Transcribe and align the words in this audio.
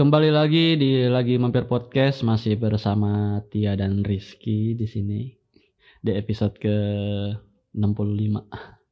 Kembali 0.00 0.32
lagi 0.32 0.80
di 0.80 1.04
lagi 1.12 1.36
mampir 1.36 1.68
podcast 1.68 2.24
masih 2.24 2.56
bersama 2.56 3.36
Tia 3.52 3.76
dan 3.76 4.00
Rizky 4.00 4.72
di 4.72 4.88
sini 4.88 5.28
di 6.00 6.16
episode 6.16 6.56
ke 6.56 6.72
65. 7.76 8.32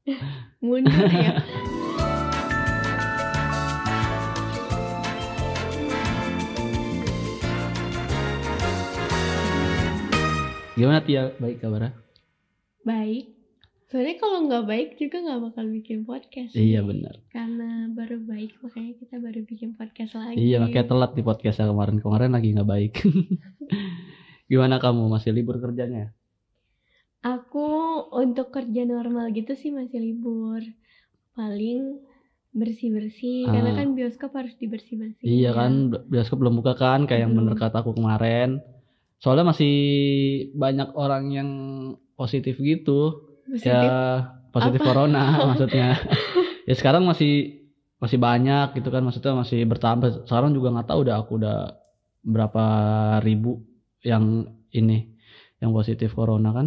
mundur 0.69 1.09
ya 1.09 1.41
Gimana 10.77 11.01
Tia? 11.01 11.33
Baik 11.41 11.65
kabarnya? 11.65 11.97
baik 12.85 13.38
soalnya 13.89 14.17
kalau 14.17 14.45
nggak 14.45 14.65
baik 14.65 14.89
juga 14.97 15.17
nggak 15.19 15.41
bakal 15.43 15.65
bikin 15.67 16.05
podcast 16.05 16.53
Iya 16.53 16.81
benar. 16.83 17.15
karena 17.29 17.69
baru 17.89 18.21
baik 18.23 18.61
makanya 18.61 18.93
kita 18.97 19.17
baru 19.17 19.41
bikin 19.43 19.71
podcast 19.75 20.13
lagi 20.15 20.37
Iya 20.37 20.61
makanya 20.61 20.87
telat 20.87 21.13
di 21.13 21.23
podcastnya 21.23 21.67
kemarin 21.67 21.97
kemarin 21.99 22.31
lagi 22.31 22.49
nggak 22.53 22.69
baik. 22.69 22.93
Gimana 24.51 24.77
kamu 24.77 25.09
masih 25.09 25.33
libur 25.33 25.57
kerjanya? 25.59 26.13
aku 27.19 27.67
untuk 28.15 28.55
kerja 28.55 28.87
normal 28.87 29.35
gitu 29.35 29.53
sih 29.53 29.75
masih 29.75 29.99
libur 29.99 30.63
paling 31.35 31.99
bersih 32.51 32.95
bersih 32.95 33.43
karena 33.45 33.75
Ah. 33.75 33.77
kan 33.77 33.89
bioskop 33.93 34.31
harus 34.33 34.55
dibersih 34.55 34.95
bersih 34.97 35.27
Iya 35.27 35.51
kan 35.51 35.73
bioskop 36.07 36.39
belum 36.39 36.63
buka 36.63 36.75
kan 36.75 37.05
kayak 37.05 37.27
yang 37.27 37.35
Belum. 37.35 37.51
bener 37.51 37.59
kata 37.59 37.83
aku 37.83 37.93
kemarin. 37.93 38.63
Soalnya 39.19 39.51
masih 39.51 39.75
banyak 40.55 40.95
orang 40.95 41.25
yang 41.29 41.51
positif 42.15 42.55
gitu. 42.57 43.28
Positif 43.51 43.69
ya 43.73 43.89
positif 44.55 44.81
Apa? 44.81 44.87
corona 44.89 45.23
maksudnya 45.49 45.87
ya 46.69 46.75
sekarang 46.75 47.05
masih 47.11 47.33
masih 47.99 48.19
banyak 48.21 48.67
gitu 48.79 48.89
kan 48.95 49.03
maksudnya 49.03 49.35
masih 49.35 49.61
bertambah 49.67 50.09
sekarang 50.29 50.51
juga 50.55 50.69
nggak 50.75 50.89
tahu 50.91 50.99
udah 51.05 51.17
aku 51.23 51.33
udah 51.41 51.57
berapa 52.23 52.65
ribu 53.27 53.63
yang 54.05 54.47
ini 54.71 55.11
yang 55.59 55.71
positif 55.75 56.15
corona 56.15 56.51
kan 56.55 56.67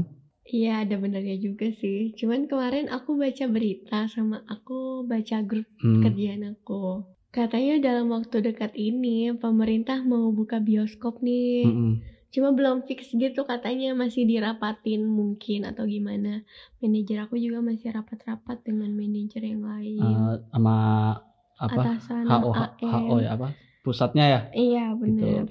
iya 0.57 0.83
ada 0.83 0.95
benernya 1.03 1.37
juga 1.39 1.67
sih 1.81 2.11
cuman 2.19 2.41
kemarin 2.51 2.85
aku 2.91 3.15
baca 3.15 3.45
berita 3.55 3.99
sama 4.13 4.37
aku 4.53 5.05
baca 5.07 5.37
grup 5.49 5.67
Hmm, 5.81 6.03
kerjaan 6.05 6.43
aku. 6.53 7.01
Katanya 7.31 7.79
dalam 7.87 8.11
waktu 8.13 8.37
dekat 8.43 8.75
ini 8.77 9.31
pemerintah 9.33 10.03
mau 10.05 10.29
buka 10.29 10.59
bioskop 10.61 11.23
nih. 11.25 11.65
mm-mm. 11.65 11.93
Cuma 12.31 12.55
belum 12.55 12.87
fix 12.87 13.11
gitu 13.11 13.43
katanya 13.43 13.91
masih 13.91 14.23
dirapatin 14.23 15.03
mungkin 15.03 15.67
atau 15.67 15.83
gimana. 15.83 16.47
Manajer 16.79 17.27
aku 17.27 17.35
juga 17.35 17.59
masih 17.59 17.91
rapat-rapat 17.91 18.63
dengan 18.63 18.95
manajer 18.95 19.43
yang 19.43 19.67
lain. 19.67 19.99
Eh, 19.99 20.35
sama 20.47 20.75
apa? 21.59 21.81
Atasan 21.83 22.23
HO 22.31 22.51
AM. 22.55 22.87
HO 22.87 23.15
ya 23.19 23.29
apa? 23.35 23.47
Pusatnya 23.83 24.25
ya? 24.31 24.39
Iya 24.55 24.85
gitu. 24.95 25.03
benar. 25.03 25.45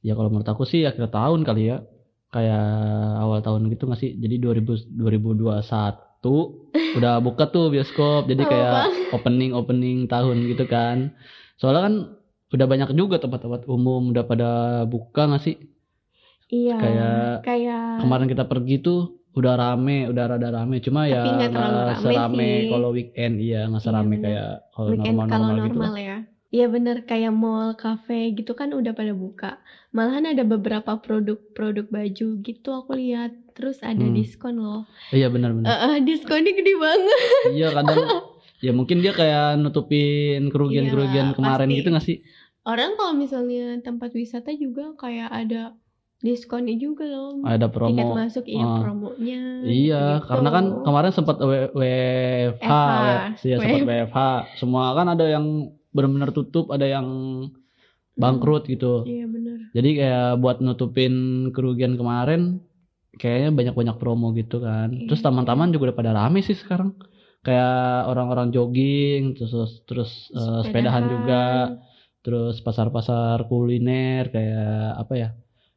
ya 0.00 0.16
kalau 0.16 0.32
menurut 0.32 0.48
aku 0.48 0.64
sih 0.68 0.84
akhir 0.84 1.08
tahun 1.08 1.40
kali 1.40 1.72
ya. 1.72 1.88
Kayak 2.30 2.68
awal 3.16 3.40
tahun 3.40 3.72
gitu 3.72 3.88
nggak 3.88 4.00
sih? 4.04 4.12
Jadi 4.20 4.36
2000 4.44 4.92
2021 4.92 5.56
udah 7.00 7.14
buka 7.24 7.48
tuh 7.48 7.72
bioskop. 7.72 8.28
Jadi 8.28 8.44
Apa, 8.44 8.52
kayak 8.52 8.72
opening 9.16 9.56
opening 9.56 10.04
tahun 10.04 10.36
gitu 10.52 10.68
kan. 10.68 11.16
Soalnya 11.56 11.82
kan 11.88 11.94
udah 12.50 12.66
banyak 12.68 12.90
juga 12.92 13.16
tempat-tempat 13.16 13.64
umum 13.70 14.12
udah 14.12 14.24
pada 14.26 14.50
buka 14.84 15.24
nggak 15.24 15.42
sih 15.48 15.69
Iya. 16.50 16.76
kayak 16.76 17.14
kayak 17.42 17.82
kemarin 18.02 18.26
kita 18.26 18.44
pergi 18.44 18.76
tuh 18.78 19.00
udah 19.30 19.54
rame 19.54 20.10
udah 20.10 20.24
rada 20.26 20.48
rame 20.50 20.82
cuma 20.82 21.06
Tapi 21.06 21.14
ya 21.30 21.46
nggak 21.46 22.02
serame 22.02 22.50
kalau 22.66 22.90
weekend 22.90 23.38
iya 23.38 23.60
nggak 23.64 23.78
Iya, 23.78 23.86
serame 23.86 24.10
bener. 24.12 24.24
kayak 24.26 24.48
kalau 24.68 24.88
weekend 24.90 25.06
normal 25.14 25.26
kalau 25.28 25.46
normal 25.46 25.56
gitu 25.62 25.78
normal 25.78 25.96
ya. 25.96 26.18
Iya 26.50 26.66
bener 26.66 27.06
kayak 27.06 27.30
mall, 27.32 27.78
cafe 27.78 28.34
gitu 28.34 28.58
kan 28.58 28.74
udah 28.74 28.90
pada 28.90 29.14
buka. 29.14 29.62
Malahan 29.94 30.26
ada 30.26 30.42
beberapa 30.42 30.98
produk-produk 30.98 31.86
baju 31.86 32.26
gitu 32.42 32.68
aku 32.74 32.98
lihat. 32.98 33.30
Terus 33.54 33.78
ada 33.80 34.02
Hmm. 34.02 34.10
diskon 34.10 34.58
loh. 34.58 34.82
iya 35.14 35.30
benar-benar 35.30 35.70
Eh, 35.70 35.78
eh, 35.86 35.96
diskonnya 36.02 36.50
gede 36.50 36.74
banget. 36.74 37.18
iya 37.48 37.70
kadang 37.70 38.02
ya 38.66 38.74
mungkin 38.74 38.98
dia 38.98 39.14
kayak 39.14 39.62
nutupin 39.62 40.50
kerugian-kerugian 40.50 41.30
Iya, 41.30 41.36
kemarin 41.38 41.64
pasti. 41.64 41.78
gitu 41.78 41.88
nggak 41.88 42.04
sih 42.04 42.18
Orang 42.60 42.98
kalau 42.98 43.14
misalnya 43.14 43.78
tempat 43.80 44.10
wisata 44.12 44.50
juga 44.52 44.90
kayak 44.98 45.30
ada 45.30 45.78
diskonnya 46.20 46.76
juga 46.76 47.08
loh. 47.08 47.40
ada 47.42 47.64
Tiket 47.64 47.74
promo 47.74 48.06
masuk 48.12 48.44
iya 48.44 48.60
Ah. 48.62 48.78
promonya. 48.84 49.40
Iya, 49.64 50.02
gitu. 50.20 50.26
karena 50.28 50.48
kan 50.52 50.64
kemarin 50.84 51.12
sempat 51.12 51.36
WFH, 51.40 52.60
FH, 52.60 53.40
ya 53.42 53.56
sempat 53.56 53.80
WFH. 53.88 54.18
Semua 54.60 54.92
kan 54.92 55.06
ada 55.08 55.24
yang 55.24 55.46
benar-benar 55.90 56.30
tutup, 56.30 56.68
ada 56.70 56.84
yang 56.84 57.08
bangkrut 58.14 58.68
gitu. 58.68 59.08
Iya 59.08 59.24
bener. 59.26 59.72
Jadi 59.72 59.90
kayak 59.96 60.28
buat 60.38 60.60
nutupin 60.60 61.14
kerugian 61.50 61.96
kemarin, 61.96 62.60
kayaknya 63.16 63.50
banyak-banyak 63.50 63.96
promo 63.96 64.36
gitu 64.36 64.60
kan. 64.60 64.92
Iya. 64.92 65.08
Terus 65.08 65.24
taman-taman 65.24 65.72
juga 65.72 65.90
udah 65.90 65.96
pada 65.96 66.12
rame 66.12 66.44
sih 66.44 66.54
sekarang. 66.54 66.92
Kayak 67.40 68.04
orang-orang 68.12 68.52
jogging, 68.52 69.32
terus 69.32 69.80
terus, 69.88 70.28
eh, 70.30 70.60
sepedahan 70.68 71.04
juga, 71.08 71.44
terus 72.20 72.60
pasar-pasar 72.60 73.48
kuliner 73.48 74.28
kayak 74.28 75.00
apa 75.00 75.14
ya? 75.16 75.28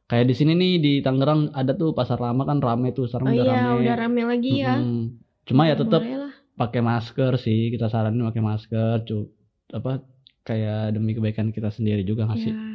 Kayak 0.04 0.26
di 0.30 0.36
sini 0.36 0.52
nih 0.54 0.74
di 0.78 0.94
Tangerang 1.00 1.50
ada 1.52 1.72
tuh 1.74 1.96
pasar 1.96 2.20
lama 2.20 2.44
kan 2.44 2.60
rame 2.60 2.92
tuh, 2.92 3.06
Oh 3.06 3.10
sekarang 3.10 3.34
udah 3.34 3.46
iya 3.46 3.54
rame. 3.56 3.80
udah 3.82 3.96
rame 3.98 4.22
lagi 4.24 4.52
ya. 4.60 4.76
Mm-mm. 4.76 5.02
Cuma 5.44 5.62
ya 5.66 5.76
tetap 5.76 6.02
Boleh 6.02 6.20
lah. 6.28 6.34
pakai 6.54 6.82
masker 6.82 7.32
sih 7.36 7.72
kita 7.72 7.88
saranin 7.88 8.24
pakai 8.24 8.44
masker 8.44 8.96
cu 9.04 9.32
apa 9.72 10.04
kayak 10.44 10.94
demi 10.94 11.16
kebaikan 11.16 11.50
kita 11.50 11.72
sendiri 11.72 12.04
juga 12.04 12.28
nggak 12.28 12.40
sih? 12.40 12.52
Iya, 12.52 12.68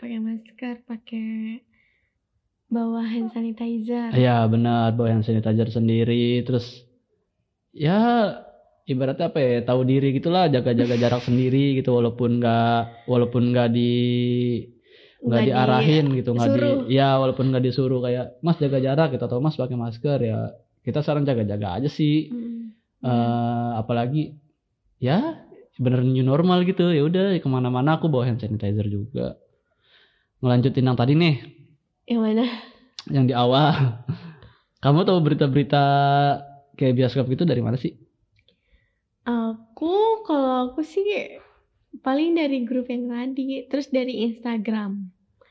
pakai 0.00 0.18
masker, 0.18 0.74
pakai 0.84 1.28
bawa 2.66 3.02
hand 3.02 3.28
sanitizer. 3.30 4.10
Iya 4.12 4.46
benar 4.46 4.96
bawa 4.96 5.08
hand 5.12 5.24
sanitizer 5.24 5.68
sendiri 5.68 6.40
terus 6.42 6.64
ya 7.70 8.34
ibaratnya 8.84 9.30
apa 9.30 9.38
ya 9.38 9.62
tahu 9.62 9.84
diri 9.84 10.16
gitulah 10.16 10.48
jaga-jaga 10.48 10.96
jarak 10.96 11.22
sendiri 11.28 11.78
gitu 11.78 11.92
walaupun 11.92 12.40
nggak 12.40 13.06
walaupun 13.06 13.52
nggak 13.52 13.68
di 13.70 13.90
nggak 15.20 15.42
diarahin 15.52 16.06
gitu 16.16 16.32
nggak 16.32 16.48
di 16.56 16.96
ya 16.96 17.20
walaupun 17.20 17.52
nggak 17.52 17.64
disuruh 17.64 18.00
kayak 18.00 18.40
mas 18.40 18.56
jaga 18.56 18.80
jarak 18.80 19.12
gitu 19.12 19.24
atau 19.28 19.38
mas 19.38 19.56
pakai 19.56 19.76
masker 19.76 20.18
ya 20.24 20.56
kita 20.80 21.04
saran 21.04 21.28
jaga-jaga 21.28 21.76
aja 21.76 21.88
sih. 21.92 22.32
Hmm. 22.32 22.72
eh 23.00 23.70
apalagi 23.80 24.36
ya 25.00 25.44
bener 25.80 26.04
new 26.04 26.24
normal 26.24 26.64
gitu 26.68 26.92
ya 26.92 27.04
udah 27.04 27.36
ke 27.40 27.48
mana-mana 27.48 27.96
aku 28.00 28.08
bawa 28.08 28.28
hand 28.28 28.40
sanitizer 28.40 28.88
juga. 28.88 29.36
Ngelanjutin 30.40 30.88
yang 30.88 30.96
tadi 30.96 31.12
nih. 31.16 31.36
Yang 32.08 32.20
mana? 32.20 32.44
yang 33.08 33.24
di 33.24 33.32
awal. 33.32 34.04
Kamu 34.84 35.04
tahu 35.08 35.18
berita-berita 35.24 35.84
kayak 36.76 36.96
bioskop 36.96 37.28
gitu 37.32 37.48
dari 37.48 37.64
mana 37.64 37.80
sih? 37.80 37.96
Aku 39.24 40.24
kalau 40.24 40.72
aku 40.72 40.80
sih 40.84 41.40
paling 41.96 42.32
dari 42.32 42.62
grup 42.62 42.86
yang 42.86 43.06
tadi, 43.06 43.66
terus 43.66 43.88
dari 43.88 44.22
Instagram. 44.24 45.10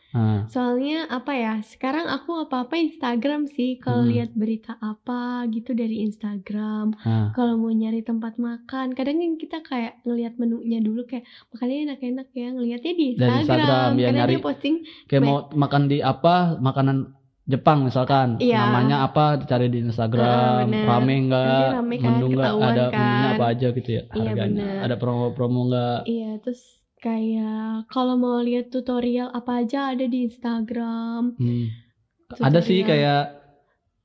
nah, 0.09 0.47
Soalnya 0.47 1.05
apa 1.05 1.31
ya? 1.31 1.53
Sekarang 1.61 2.03
aku 2.03 2.41
apa-apa 2.41 2.73
Instagram 2.73 3.45
sih. 3.45 3.77
Kalau 3.77 4.01
Hmm. 4.01 4.09
lihat 4.09 4.33
berita 4.33 4.73
apa 4.75 5.45
gitu 5.45 5.71
dari 5.71 6.01
Instagram. 6.01 6.97
nah, 6.97 7.29
Kalau 7.29 7.55
mau 7.55 7.69
nyari 7.69 8.01
tempat 8.01 8.35
makan, 8.35 8.91
kadang 8.91 9.19
kan 9.19 9.37
kita 9.37 9.61
kayak 9.61 10.01
ngelihat 10.01 10.33
menunya 10.35 10.79
dulu 10.79 11.05
kayak 11.05 11.21
makannya 11.51 11.77
enak-enak 11.85 12.27
ya. 12.33 12.47
Ngelihatnya 12.49 12.93
di 12.95 13.07
Dari 13.13 13.13
Instagram. 13.13 13.39
Instagram, 13.45 13.89
ya, 13.93 14.05
karena 14.07 14.17
nyari- 14.17 14.33
dia 14.33 14.41
posting 14.41 14.75
kayak 15.05 15.21
mau 15.21 15.37
makan 15.53 15.83
di 15.85 15.97
apa 15.99 16.35
makanan 16.57 16.97
Jepang 17.49 17.81
misalkan 17.81 18.37
Iya. 18.37 18.61
namanya 18.63 19.03
apa 19.03 19.35
dicari 19.35 19.67
di 19.67 19.81
Instagram 19.81 20.69
bener. 20.69 20.85
rame 20.85 21.15
nggak 21.25 21.65
kan, 21.67 21.83
menu 21.83 22.25
nggak 22.29 22.51
ada 22.53 22.85
kan. 22.87 23.01
menunya 23.01 23.29
apa 23.33 23.45
aja 23.49 23.67
gitu 23.71 23.89
ya 23.89 24.03
Iya, 24.07 24.21
harganya 24.23 24.61
bener. 24.61 24.83
ada 24.85 24.95
promo-promo 24.95 25.59
nggak 25.65 25.99
Iya, 26.05 26.31
terus 26.39 26.61
kayak 26.95 27.87
kalau 27.87 28.15
mau 28.15 28.37
lihat 28.39 28.69
tutorial 28.69 29.31
apa 29.31 29.59
aja 29.59 29.89
ada 29.89 30.05
di 30.05 30.23
Instagram. 30.23 31.33
Hmm. 31.33 31.67
Ada 32.37 32.59
sih 32.59 32.83
kayak 32.83 33.41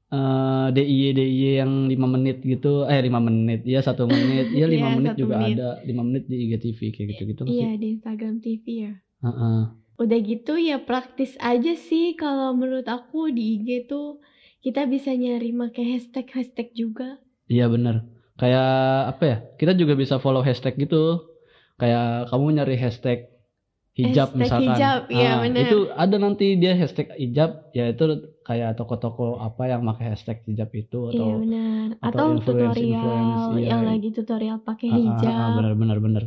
eh 0.07 0.67
DIY 0.71 1.11
DIY 1.13 1.43
yang 1.59 1.73
lima 1.85 2.07
menit 2.07 2.39
gitu, 2.41 2.87
eh 2.87 2.97
lima 2.99 3.19
menit, 3.19 3.67
ya 3.67 3.83
satu 3.83 4.07
menit, 4.09 4.47
ya 4.53 4.65
lima 4.65 4.89
Iya, 4.89 4.97
menit 4.97 5.15
juga 5.15 5.37
menit. 5.37 5.59
ada, 5.59 5.83
lima 5.83 6.03
menit 6.03 6.25
di 6.25 6.37
IGTV 6.45 6.79
kayak 6.89 7.07
gitu-gitu 7.11 7.41
nggak 7.43 7.53
Iya, 7.53 7.71
di 7.75 7.87
Instagram 7.93 8.35
TV 8.39 8.65
ya. 8.81 8.93
Heeh. 9.21 9.61
Udah 9.94 10.19
gitu 10.19 10.58
ya 10.58 10.82
praktis 10.82 11.38
aja 11.38 11.73
sih 11.73 12.14
kalau 12.14 12.50
menurut 12.52 12.87
aku 12.87 13.31
di 13.31 13.56
IG 13.56 13.87
tuh 13.87 14.19
kita 14.58 14.85
bisa 14.85 15.12
nyari 15.12 15.52
pakai 15.52 15.85
hashtag-hashtag 15.94 16.73
juga. 16.73 17.20
Iya 17.46 17.69
bener. 17.69 18.02
Kayak 18.35 18.70
apa 19.14 19.23
ya? 19.23 19.37
Kita 19.55 19.73
juga 19.73 19.94
bisa 19.94 20.19
follow 20.19 20.43
hashtag 20.43 20.75
gitu. 20.76 21.23
Kayak 21.76 22.26
kamu 22.29 22.58
nyari 22.58 22.75
hashtag 22.75 23.31
hijab 23.94 24.35
Hashtag 24.35 24.41
misalkan. 24.43 24.75
hijab, 24.75 25.00
iya, 25.06 25.31
Ah, 25.31 25.38
bener. 25.38 25.62
Itu 25.62 25.79
ada 25.88 26.17
nanti 26.19 26.46
dia 26.56 26.75
hashtag 26.75 27.14
hijab, 27.14 27.70
ya 27.70 27.85
itu 27.88 28.05
kayak 28.43 28.75
toko-toko 28.75 29.38
apa 29.38 29.70
yang 29.70 29.87
pakai 29.87 30.06
hashtag 30.11 30.43
hijab 30.44 30.70
itu 30.73 30.99
Iya 31.05 31.14
atau 31.14 31.29
benar. 31.38 31.87
atau 31.94 32.08
Atau 32.11 32.26
influence- 32.35 32.75
tutorial 32.75 32.91
influence, 32.91 33.43
iya. 33.55 33.69
yang 33.70 33.82
lagi 33.87 34.08
tutorial 34.11 34.58
pakai 34.61 34.87
Ah, 34.88 34.91
ah, 34.91 34.99
ah, 34.99 35.06
hijab. 35.06 35.50
bener 35.55 35.73
bener 35.76 35.99
bener. 36.00 36.25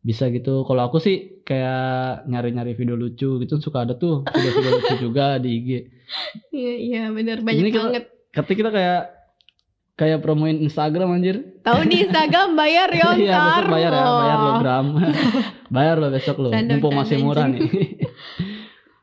Bisa 0.00 0.28
gitu. 0.28 0.64
Kalau 0.64 0.82
aku 0.82 0.96
sih 0.96 1.42
kayak 1.42 2.24
nyari-nyari 2.24 2.72
video 2.72 2.94
lucu 2.94 3.36
gitu 3.38 3.58
suka 3.58 3.84
ada 3.84 3.94
tuh 3.94 4.24
video-video 4.24 4.70
lucu 4.74 4.94
juga 5.06 5.36
di 5.36 5.50
IG 5.54 5.68
Iya, 6.50 6.74
iya 6.76 7.02
bener. 7.08 7.40
Banyak 7.40 7.58
Ini 7.58 7.70
kita- 7.70 7.84
banget. 7.86 8.04
kata 8.30 8.52
kita 8.52 8.70
kayak 8.70 9.00
kayak 9.94 10.18
promoin 10.20 10.56
Instagram 10.58 11.12
anjir. 11.12 11.60
Tahu 11.60 11.84
di 11.84 12.02
Instagram 12.02 12.54
bayar 12.54 12.88
ya 12.88 13.06
iya 13.20 13.30
ntar. 13.30 13.44
besok 13.60 13.70
bayar 13.70 13.92
ya 13.92 14.04
bayar 14.06 14.38
lo 14.38 14.50
Oh. 14.50 14.58
gram. 14.58 14.86
Bayar 15.70 15.96
lo 15.96 16.08
besok 16.08 16.36
lo. 16.38 16.48
Mumpung 16.50 16.94
masih 16.94 17.20
murah 17.20 17.46
nih. 17.46 17.62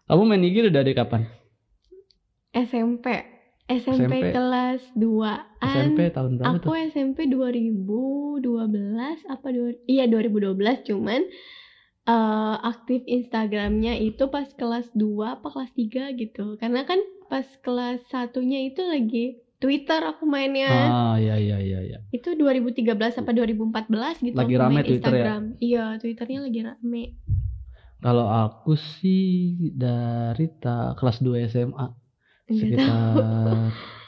Kamu 0.03 0.23
main 0.23 0.41
IG 0.41 0.65
udah 0.65 0.75
dari 0.75 0.91
kapan? 0.91 1.23
SMP. 2.49 3.05
SMP, 3.67 3.99
SMP. 3.99 4.31
kelas 4.31 4.81
2 4.95 5.03
SMP 5.59 5.99
tahun 6.09 6.39
berapa 6.39 6.55
Aku 6.55 6.71
tuh 6.71 6.79
SMP 6.87 7.27
2012 7.27 8.39
apa 9.27 9.47
dua, 9.51 9.75
iya 9.85 10.07
2012 10.07 10.55
cuman 10.87 11.21
eh, 12.05 12.55
aktif 12.63 13.03
Instagramnya 13.03 13.99
itu 13.99 14.23
pas 14.27 14.47
kelas 14.49 14.87
2 14.95 15.03
apa 15.35 15.47
kelas 15.51 15.71
3 15.75 16.15
gitu. 16.15 16.55
Karena 16.55 16.87
kan 16.87 16.95
pas 17.27 17.43
kelas 17.59 17.99
satunya 18.07 18.63
itu 18.63 18.79
lagi 18.81 19.25
Twitter 19.57 19.99
aku 19.99 20.23
mainnya. 20.23 20.69
ah 20.69 21.15
iya 21.17 21.35
iya 21.35 21.57
iya 21.57 21.79
iya 21.81 21.97
Itu 22.13 22.37
2013 22.37 22.87
apa 23.19 23.31
2014 23.33 24.23
gitu 24.23 24.37
Lagi 24.37 24.55
rame 24.55 24.73
main 24.75 24.85
Twitter 24.85 25.11
ya? 25.11 25.17
Instagram. 25.17 25.43
Iya, 25.59 25.85
Twitternya 25.97 26.39
lagi 26.39 26.59
rame. 26.63 27.03
kalau 27.97 28.29
aku 28.29 28.77
sih 28.77 29.57
dari 29.73 30.45
ta 30.55 30.93
kelas 30.93 31.19
2 31.19 31.49
SMA 31.49 32.06
Enggak 32.47 32.79
tahu. 32.79 33.15
sekitar 33.17 33.57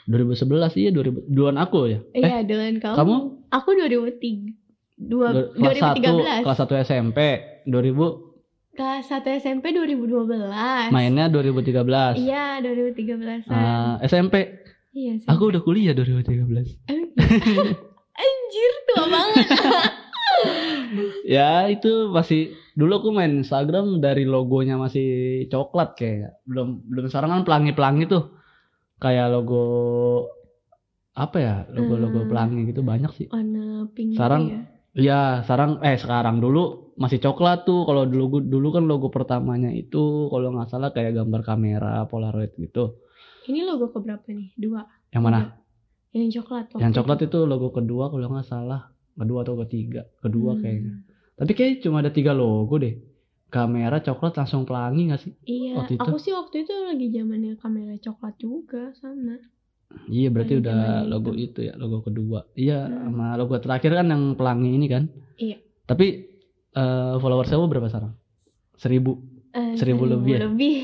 2011 0.06 0.74
iya 0.76 0.90
2000 0.90 1.28
duluan 1.28 1.56
aku 1.56 1.80
ya 1.86 1.98
eh 2.10 2.20
Iya, 2.20 2.38
dengan 2.42 2.72
kamu. 2.76 2.96
kamu 2.96 3.16
Aku 3.50 3.68
2003 3.72 4.56
dua, 4.98 5.26
du- 5.30 5.50
kelas 5.54 5.76
1 5.76 5.96
2013. 5.96 6.42
kelas 6.42 6.58
1 6.58 6.74
SMP 6.82 7.18
2000 7.64 8.30
Kelas 8.70 9.04
1 9.04 9.26
SMP 9.36 9.64
2012. 9.70 10.88
mainnya 10.88 11.26
2013 11.26 12.16
Iya, 12.16 12.58
2013. 12.60 13.44
Ah, 13.46 14.00
SMP 14.00 14.34
Iya 14.90 15.12
sih. 15.16 15.26
aku 15.26 15.42
udah 15.46 15.60
kuliah 15.60 15.92
2013 15.92 16.80
Anjir, 18.20 18.72
tua 18.86 19.04
banget. 19.06 19.46
ya 21.28 21.50
itu 21.66 21.88
masih 22.08 22.52
dulu 22.80 22.92
aku 22.96 23.08
main 23.12 23.36
Instagram 23.36 24.00
dari 24.00 24.24
logonya 24.24 24.80
masih 24.80 25.08
coklat 25.46 25.92
kayak 25.94 26.40
belum 26.48 26.88
belum 26.88 27.04
sekarang 27.06 27.30
kan 27.30 27.42
pelangi 27.44 27.72
pelangi 27.76 28.04
tuh 28.08 28.32
kayak 28.96 29.28
logo 29.28 29.64
apa 31.12 31.36
ya 31.36 31.54
logo 31.68 31.94
logo 31.94 32.20
Hmm. 32.22 32.30
pelangi 32.30 32.60
gitu 32.66 32.80
banyak 32.80 33.12
sih 33.12 33.26
Warna 33.28 33.84
pink 33.92 34.16
Sekarang 34.16 34.42
gitu 34.46 34.56
ya. 34.56 34.62
Iya, 34.90 35.20
sekarang 35.46 35.78
eh 35.86 35.94
sekarang 35.94 36.42
dulu 36.42 36.90
masih 36.98 37.22
coklat 37.22 37.62
tuh. 37.62 37.86
Kalau 37.86 38.10
dulu 38.10 38.42
dulu 38.42 38.74
kan 38.74 38.90
logo 38.90 39.06
pertamanya 39.06 39.70
itu 39.70 40.26
kalau 40.26 40.50
nggak 40.50 40.66
salah 40.66 40.90
kayak 40.90 41.14
gambar 41.14 41.46
kamera 41.46 42.02
Polaroid 42.10 42.58
gitu. 42.58 42.98
Ini 43.46 43.62
logo 43.62 43.94
keberapa 43.94 44.26
nih? 44.26 44.50
Dua. 44.58 44.82
Yang 45.14 45.22
mana? 45.22 45.38
Yang 46.10 46.42
coklat. 46.42 46.74
Yang 46.74 46.92
coklat 46.98 47.18
itu 47.22 47.38
logo 47.46 47.70
kedua 47.70 48.10
kalau 48.10 48.34
nggak 48.34 48.48
salah. 48.50 48.90
Kedua 49.14 49.46
atau 49.46 49.54
ketiga? 49.62 50.10
Kedua 50.18 50.58
Hmm. 50.58 50.60
kayaknya. 50.60 50.92
Tapi 51.40 51.52
kayak 51.52 51.80
cuma 51.80 51.98
ada 51.98 52.12
tiga 52.12 52.30
logo 52.30 52.76
deh. 52.76 53.00
Kamera 53.48 53.98
coklat 53.98 54.36
langsung 54.36 54.62
pelangi 54.62 55.08
nggak 55.08 55.20
sih? 55.20 55.32
Iya, 55.42 55.74
waktu 55.74 55.96
itu. 55.96 56.02
aku 56.04 56.16
sih 56.16 56.30
waktu 56.30 56.62
itu 56.62 56.74
lagi 56.86 57.06
zamannya 57.10 57.56
kamera 57.56 57.96
coklat 57.98 58.36
juga 58.36 58.92
sama. 58.94 59.40
Iya 60.06 60.30
berarti 60.30 60.54
Lagi 60.54 60.62
udah 60.62 60.80
logo 61.02 61.30
itu. 61.32 61.42
itu 61.42 61.60
ya, 61.66 61.74
logo 61.74 61.98
kedua. 62.00 62.46
Iya, 62.54 62.86
Hmm. 62.86 63.10
sama 63.10 63.26
logo 63.34 63.58
terakhir 63.58 63.90
kan 63.90 64.06
yang 64.06 64.38
pelangi 64.38 64.70
ini 64.70 64.86
kan. 64.86 65.10
Iya. 65.34 65.58
Tapi 65.82 66.06
eh 66.70 67.14
followers 67.18 67.48
saya 67.48 67.58
berapa 67.58 67.88
sekarang? 67.88 68.14
Seribu. 68.76 69.18
Eh, 69.50 69.74
Seribu 69.74 70.06
lebih 70.06 70.30
ya? 70.30 70.40
lebih. 70.46 70.76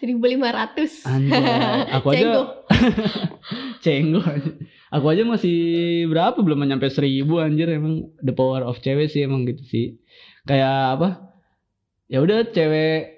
1500. 0.00 1.04
Anjay, 1.04 1.40
aku 1.92 2.06
aja 2.12 2.16
Cenggo. 2.22 2.42
Cenggo. 3.80 4.20
Aku 4.94 5.10
aja 5.10 5.26
masih 5.26 5.56
berapa 6.06 6.38
belum 6.38 6.62
nyampe 6.62 6.86
seribu 6.86 7.42
anjir 7.42 7.66
emang 7.66 8.14
the 8.22 8.30
power 8.30 8.62
of 8.62 8.78
cewek 8.78 9.10
sih 9.10 9.26
emang 9.26 9.42
gitu 9.42 9.66
sih. 9.66 9.86
Kayak 10.46 10.98
apa? 10.98 11.08
Ya 12.06 12.22
udah 12.22 12.46
cewek 12.46 13.10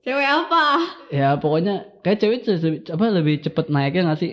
Cewek 0.00 0.28
apa? 0.28 0.64
ya 1.08 1.36
pokoknya 1.36 1.88
kayak 2.00 2.20
cewek 2.20 2.44
apa 2.88 3.04
lebih 3.10 3.40
cepet 3.40 3.66
naiknya 3.68 4.08
gak 4.08 4.20
sih? 4.20 4.32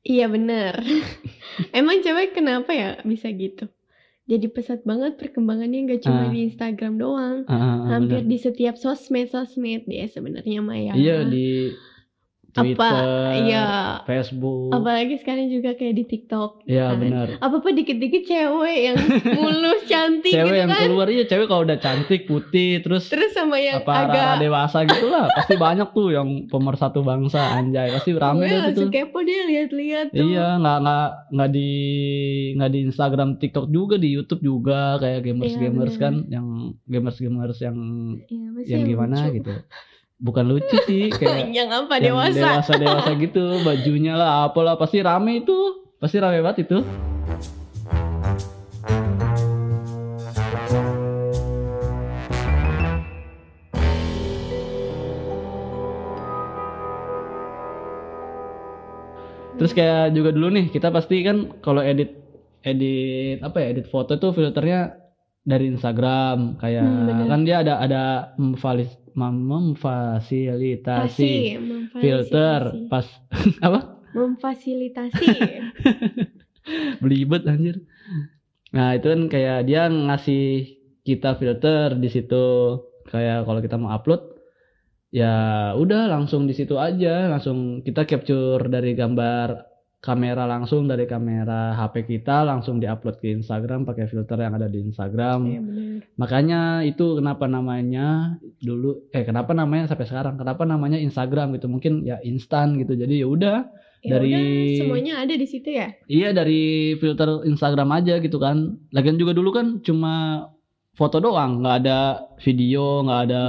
Iya 0.00 0.28
bener. 0.28 0.80
Emang 1.76 2.00
cewek 2.00 2.32
kenapa 2.32 2.72
ya 2.72 3.00
bisa 3.02 3.28
gitu? 3.32 3.68
Jadi 4.24 4.46
pesat 4.46 4.86
banget 4.86 5.18
perkembangannya 5.18 5.90
nggak 5.90 6.00
cuma 6.06 6.28
Ah. 6.28 6.30
di 6.30 6.46
Instagram 6.46 6.96
doang. 6.96 7.38
Ah, 7.44 7.52
ah, 7.52 7.60
ah, 7.60 7.76
Hampir 7.96 8.22
bener. 8.22 8.30
di 8.30 8.36
setiap 8.38 8.78
sosmed 8.78 9.28
sosmed 9.28 9.84
dia 9.84 10.06
sebenarnya 10.06 10.60
Maya. 10.62 10.92
Iya 10.94 11.26
di 11.26 11.74
Twitter, 12.52 13.04
Iya. 13.40 13.66
Facebook. 14.04 14.70
Apalagi 14.70 15.14
sekarang 15.16 15.46
juga 15.46 15.72
kayak 15.72 15.94
di 15.94 16.04
TikTok. 16.04 16.50
Iya 16.64 16.86
kan. 16.88 16.98
benar. 16.98 17.26
Apa-apa 17.38 17.68
dikit-dikit 17.72 18.22
cewek 18.22 18.78
yang 18.82 18.96
mulus 19.38 19.80
cantik 19.84 20.28
Cewek 20.28 20.44
gitu 20.44 20.56
yang 20.56 20.68
kan. 20.68 20.80
keluar 20.82 21.06
iya 21.06 21.24
cewek 21.24 21.46
kalau 21.46 21.62
udah 21.62 21.78
cantik 21.78 22.24
putih 22.24 22.80
terus 22.80 23.06
Terus 23.06 23.30
sama 23.30 23.56
yang 23.56 23.78
apa 23.78 23.92
agak 24.04 24.14
rara 24.28 24.34
dewasa 24.38 24.78
gitu 24.82 25.06
lah 25.06 25.26
pasti 25.30 25.54
banyak 25.56 25.88
tuh 25.90 26.08
yang 26.10 26.28
pemersatu 26.46 27.00
bangsa 27.00 27.40
anjay 27.52 27.90
pasti 27.90 28.10
rame 28.12 28.38
gue 28.38 28.46
deh 28.46 28.58
langsung 28.60 28.88
itu 28.88 28.92
kepo 28.92 29.18
dia 29.20 29.42
lihat-lihat 29.44 30.06
tuh. 30.10 30.20
iya 30.24 30.46
nggak 30.56 30.78
nggak 30.80 31.06
nggak 31.30 31.50
di 31.50 31.70
nggak 32.52 32.70
di 32.70 32.78
Instagram 32.84 33.30
TikTok 33.36 33.66
juga 33.68 33.94
di 33.96 34.08
YouTube 34.10 34.40
juga 34.40 34.80
kayak 34.98 35.20
gamers 35.22 35.54
gamers 35.54 35.68
Iya, 35.92 36.00
kan 36.00 36.14
yang 36.28 36.46
gamers 36.84 37.16
gamers 37.16 37.58
yang 37.58 37.76
Iya, 38.22 38.48
pasti 38.52 38.70
yang 38.70 38.82
gimana 38.84 39.16
lucu. 39.20 39.34
gitu 39.36 39.52
bukan 40.20 40.44
lucu 40.52 40.76
sih 40.84 41.08
kayak 41.18 41.48
yang 41.48 41.72
apa 41.72 41.96
yang 41.96 42.14
dewasa. 42.14 42.60
dewasa 42.60 42.72
dewasa 42.76 43.10
gitu 43.24 43.64
bajunya 43.64 44.14
lah 44.14 44.52
apalah 44.52 44.76
pasti 44.76 45.00
rame 45.00 45.40
itu 45.40 45.56
pasti 45.96 46.20
rame 46.20 46.44
banget 46.44 46.68
itu 46.68 46.78
Terus 59.60 59.76
kayak 59.76 60.16
juga 60.16 60.32
dulu 60.32 60.56
nih 60.56 60.72
kita 60.72 60.88
pasti 60.88 61.20
kan 61.20 61.52
kalau 61.60 61.84
edit 61.84 62.16
edit 62.64 63.44
apa 63.44 63.60
ya 63.60 63.76
edit 63.76 63.92
foto 63.92 64.16
tuh 64.16 64.32
filternya 64.32 64.99
dari 65.50 65.68
Instagram 65.68 66.56
kayak 66.56 66.86
Hmm, 66.86 67.26
kan 67.26 67.40
dia 67.42 67.60
ada 67.60 67.76
ada 67.76 68.02
memfalis- 68.36 68.96
memfasilitasi. 69.10 71.58
filter 71.92 72.60
pas 72.86 73.04
apa 73.60 74.00
memfasilitasi. 74.10 75.26
belibet 77.02 77.44
anjir. 77.44 77.84
Nah, 78.70 78.94
itu 78.94 79.06
kan 79.06 79.26
kayak 79.26 79.66
dia 79.66 79.86
ngasih 79.86 80.66
kita 81.02 81.34
filter 81.34 81.94
di 81.94 82.06
situ. 82.06 82.78
Kayak 83.06 83.42
kalau 83.42 83.58
kita 83.58 83.74
mau 83.74 83.90
upload 83.90 84.22
ya 85.10 85.34
udah 85.74 86.06
langsung 86.06 86.46
di 86.46 86.54
situ 86.54 86.78
aja, 86.78 87.26
langsung 87.26 87.82
kita 87.82 88.06
capture 88.06 88.62
dari 88.64 88.94
gambar 88.94 89.69
kamera 90.00 90.48
langsung 90.48 90.88
dari 90.88 91.04
kamera 91.04 91.76
HP 91.76 92.08
kita 92.08 92.40
langsung 92.48 92.80
diupload 92.80 93.20
ke 93.20 93.36
Instagram 93.36 93.84
pakai 93.84 94.08
filter 94.08 94.40
yang 94.40 94.56
ada 94.56 94.64
di 94.64 94.80
Instagram. 94.80 95.38
Iya 95.44 95.60
benar. 95.60 96.00
Makanya 96.16 96.60
itu 96.88 97.20
kenapa 97.20 97.44
namanya 97.44 98.36
dulu 98.64 99.04
eh 99.12 99.28
kenapa 99.28 99.52
namanya 99.52 99.92
sampai 99.92 100.08
sekarang? 100.08 100.40
Kenapa 100.40 100.64
namanya 100.64 100.96
Instagram 100.96 101.52
gitu? 101.60 101.68
Mungkin 101.68 102.08
ya 102.08 102.16
instan 102.24 102.80
gitu. 102.80 102.96
Jadi 102.96 103.20
ya 103.20 103.28
udah 103.28 103.58
Ya 104.00 104.16
Dari- 104.16 104.32
udah, 104.32 104.80
semuanya 104.80 105.14
ada 105.20 105.36
di 105.36 105.44
situ 105.44 105.76
ya. 105.76 105.92
Iya 106.08 106.32
dari 106.32 106.96
filter 106.96 107.44
Instagram 107.44 107.92
aja 108.00 108.16
gitu 108.24 108.40
kan. 108.40 108.80
Lagian 108.96 109.20
juga 109.20 109.36
dulu 109.36 109.52
kan 109.52 109.84
cuma 109.84 110.48
foto 111.00 111.16
doang, 111.16 111.64
nggak 111.64 111.76
ada 111.80 112.28
video, 112.44 113.00
nggak 113.00 113.20
ada 113.24 113.42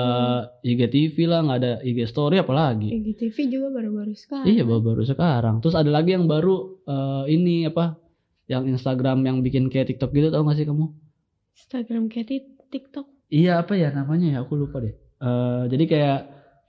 IGTV 0.64 1.16
lah, 1.28 1.44
nggak 1.44 1.60
ada 1.60 1.74
IG 1.84 2.08
Story 2.08 2.40
apalagi. 2.40 2.88
IGTV 2.96 3.36
juga 3.52 3.68
baru-baru 3.76 4.16
sekarang. 4.16 4.48
Iya 4.48 4.64
baru-baru 4.64 5.04
sekarang. 5.04 5.60
Terus 5.60 5.76
ada 5.76 5.92
lagi 5.92 6.16
yang 6.16 6.32
baru 6.32 6.80
eh, 6.88 7.24
ini 7.36 7.68
apa? 7.68 8.00
Yang 8.48 8.80
Instagram 8.80 9.28
yang 9.28 9.44
bikin 9.44 9.68
kayak 9.68 9.92
TikTok 9.92 10.16
gitu 10.16 10.32
tau 10.32 10.48
gak 10.48 10.56
sih 10.56 10.64
kamu? 10.64 10.96
Instagram 11.60 12.08
kayak 12.08 12.48
TikTok. 12.72 13.08
Iya 13.28 13.60
apa 13.68 13.76
ya 13.76 13.92
namanya 13.92 14.32
ya? 14.32 14.48
Aku 14.48 14.56
lupa 14.56 14.80
deh. 14.80 14.96
Eh, 14.96 15.64
jadi 15.68 15.84
kayak 15.92 16.20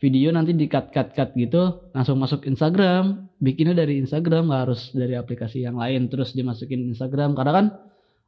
video 0.02 0.34
nanti 0.34 0.50
di 0.50 0.66
cut 0.66 0.90
cut 0.90 1.14
cut 1.14 1.30
gitu 1.38 1.94
langsung 1.94 2.18
masuk 2.18 2.42
Instagram 2.42 3.30
bikinnya 3.38 3.86
dari 3.86 4.02
Instagram 4.02 4.50
nggak 4.50 4.62
harus 4.66 4.90
dari 4.90 5.14
aplikasi 5.14 5.62
yang 5.62 5.78
lain 5.78 6.10
terus 6.10 6.34
dimasukin 6.34 6.90
Instagram 6.90 7.38
karena 7.38 7.52
kan 7.54 7.66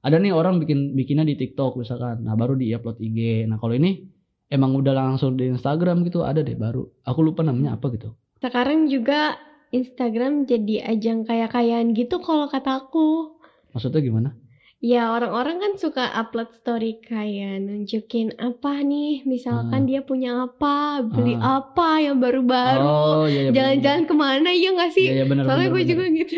ada 0.05 0.17
nih 0.17 0.31
orang 0.31 0.59
bikin 0.59 0.93
bikinnya 0.93 1.25
di 1.25 1.35
TikTok 1.35 1.75
misalkan 1.75 2.21
nah 2.21 2.35
baru 2.35 2.55
di 2.55 2.69
upload 2.71 2.99
IG 2.99 3.19
nah 3.47 3.57
kalau 3.57 3.73
ini 3.73 4.05
emang 4.47 4.77
udah 4.77 4.93
langsung 4.93 5.35
di 5.35 5.49
Instagram 5.49 6.05
gitu 6.05 6.21
ada 6.21 6.39
deh 6.39 6.55
baru 6.55 6.85
aku 7.03 7.21
lupa 7.23 7.41
namanya 7.41 7.75
apa 7.75 7.89
gitu 7.91 8.13
Sekarang 8.37 8.87
juga 8.87 9.41
Instagram 9.71 10.45
jadi 10.45 10.85
ajang 10.87 11.25
kaya-kayaan 11.25 11.91
gitu 11.93 12.21
kalau 12.21 12.47
kataku. 12.47 13.35
maksudnya 13.71 13.99
gimana 13.99 14.31
Ya 14.79 15.09
orang-orang 15.09 15.57
kan 15.59 15.73
suka 15.75 16.13
upload 16.13 16.53
story 16.53 17.01
kayak 17.01 17.57
nunjukin 17.59 18.37
apa 18.37 18.85
nih, 18.85 19.25
misalkan 19.25 19.89
dia 19.89 20.05
punya 20.05 20.45
apa, 20.45 21.01
beli 21.01 21.33
Ah. 21.35 21.65
apa 21.65 22.05
yang 22.05 22.21
baru-baru, 22.21 22.85
Oh 22.85 23.25
iya 23.25 23.49
iya. 23.49 23.49
bener, 23.49 23.57
jalan-jalan 23.81 24.03
ke 24.05 24.13
mana 24.15 24.51
ya 24.53 24.69
nggak 24.69 24.85
bener. 24.85 24.93
sih? 24.93 25.07
Iya 25.09 25.15
iya 25.15 25.25
benar 25.25 25.43
Soalnya 25.43 25.63
bener, 25.63 25.73
gue 25.73 25.81
bener. 25.81 25.89
juga 25.89 26.05
gitu. 26.13 26.37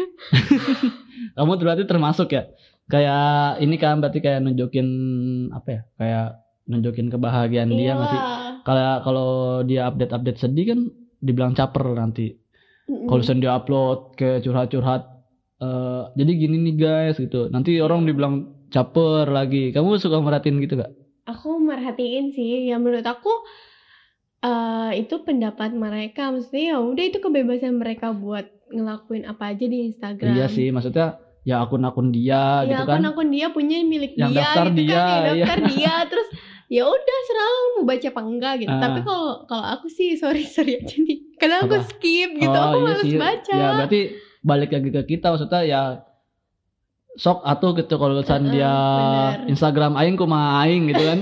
Kamu 1.37 1.53
berarti 1.57 1.85
termasuk 1.85 2.29
ya? 2.31 2.43
Kayak 2.87 3.59
ini 3.59 3.77
kan 3.83 3.99
berarti 3.99 4.23
kayak 4.23 4.47
nunjukin 4.47 4.89
apa 5.51 5.69
ya? 5.69 5.81
Kayak 5.99 6.27
nunjukin 6.71 7.07
kebahagiaan 7.11 7.71
dia 7.75 7.99
nggak 7.99 8.11
sih? 8.11 8.21
Iya. 8.21 8.35
Kalau 8.63 8.87
kalau 9.03 9.31
dia 9.67 9.83
update-update 9.91 10.39
sedih 10.39 10.65
kan 10.75 10.81
dibilang 11.23 11.55
caper 11.55 11.83
nanti. 11.99 12.39
Mm-mm. 12.87 13.11
Kalau 13.11 13.23
dia 13.23 13.53
upload 13.59 13.99
kayak 14.15 14.47
curhat-curhat 14.47 15.03
eh 15.57 16.03
jadi 16.15 16.33
gini 16.37 16.57
nih 16.71 16.75
guys 16.79 17.17
gitu. 17.19 17.51
Nanti 17.51 17.79
orang 17.83 18.07
dibilang 18.07 18.67
caper 18.71 19.31
lagi. 19.31 19.75
Kamu 19.75 19.99
suka 19.99 20.23
merhatiin 20.23 20.63
gitu 20.63 20.79
gak? 20.79 20.95
Aku 21.27 21.59
merhatiin 21.59 22.31
sih, 22.31 22.71
ya 22.71 22.79
menurut 22.79 23.03
aku 23.03 23.31
eh 24.47 25.03
itu 25.03 25.27
pendapat 25.27 25.75
mereka, 25.75 26.31
maksudnya 26.31 26.75
ya 26.75 26.77
udah 26.79 27.03
itu 27.03 27.19
kebebasan 27.19 27.83
mereka 27.83 28.15
buat 28.15 28.47
ngelakuin 28.71 29.27
apa 29.27 29.51
aja 29.51 29.67
di 29.67 29.91
Instagram. 29.91 30.39
Iya 30.39 30.47
sih, 30.47 30.71
maksudnya 30.71 31.19
ya 31.47 31.63
akun-akun 31.63 32.11
dia 32.11 32.67
ya 32.67 32.69
gitu 32.69 32.83
kan. 32.83 32.99
akun-akun 32.99 33.29
dia 33.31 33.47
punya 33.49 33.79
milik 33.81 34.13
Yang 34.13 34.29
dia 34.29 34.39
daftar 34.43 34.67
gitu 34.67 34.81
dia, 34.83 34.91
kan 34.91 35.07
yang 35.07 35.15
iya. 35.15 35.45
daftar 35.47 35.61
dia 35.71 35.95
terus 36.05 36.29
ya 36.67 36.83
udah 36.83 37.19
selalu 37.25 37.59
mau 37.71 37.85
baca 37.87 38.07
apa 38.09 38.21
enggak 38.21 38.55
gitu 38.59 38.73
Ah. 38.73 38.83
tapi 38.83 38.99
kalau 39.01 39.29
kalau 39.47 39.65
aku 39.65 39.87
sih 39.87 40.09
sorry 40.15 40.43
sorry 40.45 40.75
aja 40.77 40.99
nih 40.99 41.19
kadang 41.37 41.59
aku 41.63 41.75
Apa? 41.77 41.87
skip 41.87 42.31
gitu 42.35 42.51
aku 42.53 42.75
iya 42.75 42.85
males 42.85 43.01
sih. 43.01 43.15
baca 43.17 43.55
Ya 43.55 43.69
berarti 43.73 44.01
balik 44.43 44.71
lagi 44.71 44.89
ke 44.91 45.03
kita 45.09 45.27
maksudnya 45.29 45.63
ya 45.63 45.83
sok 47.17 47.41
atau 47.43 47.73
gitu 47.73 47.95
kalau 47.95 48.13
misalnya 48.15 48.43
Heeh, 48.43 48.53
dia 48.53 48.73
bener. 49.33 49.49
Instagram 49.49 49.93
aing 49.95 50.17
kumaha 50.17 50.61
aing 50.63 50.85
gitu 50.87 51.01
kan. 51.01 51.19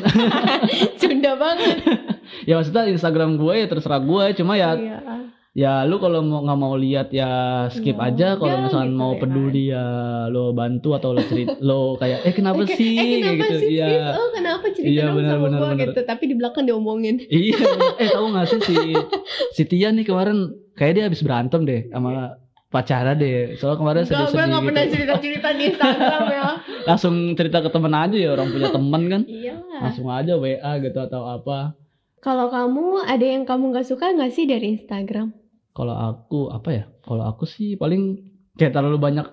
Sunda 1.00 1.32
banget 1.36 1.76
ya 2.48 2.56
maksudnya 2.56 2.88
Instagram 2.88 3.36
gue 3.36 3.54
ya 3.54 3.66
terserah 3.66 4.00
gue 4.00 4.24
cuma 4.34 4.56
ya 4.56 4.74
iya 4.74 4.98
ya 5.54 5.86
lu 5.86 5.96
kalau 5.96 6.18
mau 6.20 6.42
nggak 6.42 6.58
mau 6.58 6.74
lihat 6.74 7.08
ya 7.10 7.30
skip 7.68 7.94
Ya 7.94 8.04
aja. 8.04 8.28
Kalau 8.34 8.58
misalnya 8.60 8.90
gitu 8.90 8.98
mau 8.98 9.12
ya 9.12 9.18
peduli 9.18 9.64
ya 9.70 9.84
lo 10.26 10.50
bantu 10.50 10.88
atau 10.92 11.14
lo 11.14 11.22
cerita 11.22 11.54
lo 11.62 11.94
kayak 11.94 12.22
eh 12.22 12.34
kenapa 12.34 12.62
Eh, 12.62 12.74
sih? 12.74 12.94
Eh 12.94 13.06
kenapa 13.16 13.38
gitu. 13.40 13.54
sih 13.56 13.68
iya. 13.72 13.86
sis? 13.86 14.14
oh 14.14 14.28
kenapa 14.30 14.64
cerita 14.68 14.90
Iya, 14.90 15.04
dong 15.04 15.16
benar, 15.16 15.36
sama 15.38 15.48
gua 15.48 15.70
gitu. 15.78 16.00
Tapi 16.02 16.24
di 16.26 16.34
belakang 16.34 16.64
diomongin. 16.64 17.16
Iya. 17.30 17.58
Eh 17.96 18.08
tahu 18.10 18.26
nggak 18.28 18.46
sih 18.46 18.58
si 18.60 18.74
si 19.52 19.62
Tia 19.64 19.88
nih 19.88 20.02
kemarin 20.02 20.38
kayak 20.74 20.92
dia 20.92 21.04
habis 21.06 21.22
berantem 21.22 21.62
deh 21.62 21.86
sama 21.88 22.34
pacara 22.68 23.14
deh. 23.14 23.54
Soalnya 23.54 23.78
kemarin 23.78 24.00
Enggak, 24.00 24.10
gue 24.10 24.18
sedih-sedih 24.26 24.42
gak 24.42 24.50
gitu. 24.50 24.66
pernah 24.66 24.84
cerita-cerita 24.90 25.48
di 25.52 25.64
Instagram 25.70 26.22
ya. 26.28 26.48
Langsung 26.90 27.14
cerita 27.32 27.58
ke 27.62 27.70
temen 27.70 27.94
aja 27.94 28.16
ya 28.16 28.28
orang 28.28 28.48
punya 28.50 28.68
temen 28.68 29.02
kan. 29.06 29.22
Iya. 29.24 29.54
Langsung 29.78 30.10
aja 30.10 30.34
WA 30.34 30.72
gitu 30.80 30.98
atau 30.98 31.22
apa. 31.24 31.78
Kalau 32.18 32.48
kamu 32.48 33.04
ada 33.04 33.22
yang 33.22 33.44
kamu 33.44 33.70
gak 33.70 33.86
suka 33.86 34.10
gak 34.10 34.32
sih 34.32 34.44
dari 34.44 34.74
Instagram? 34.74 35.30
Kalau 35.74 35.94
aku 35.98 36.54
apa 36.54 36.70
ya 36.70 36.84
kalau 37.02 37.26
aku 37.26 37.44
sih 37.44 37.74
paling 37.74 38.22
kayak 38.54 38.70
terlalu 38.70 39.02
banyak 39.02 39.26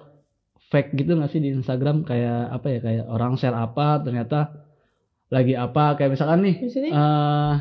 fake 0.73 0.97
gitu 0.97 1.13
nggak 1.13 1.29
sih 1.29 1.37
di 1.37 1.53
Instagram? 1.53 2.01
Kayak 2.01 2.49
apa 2.49 2.67
ya 2.67 2.79
kayak 2.81 3.05
orang 3.05 3.37
share 3.37 3.53
apa 3.53 4.01
ternyata 4.01 4.65
lagi 5.29 5.53
apa. 5.53 5.95
Kayak 5.95 6.17
misalkan 6.17 6.41
nih 6.41 6.55
Maksudnya? 6.65 6.91
eh 6.91 7.53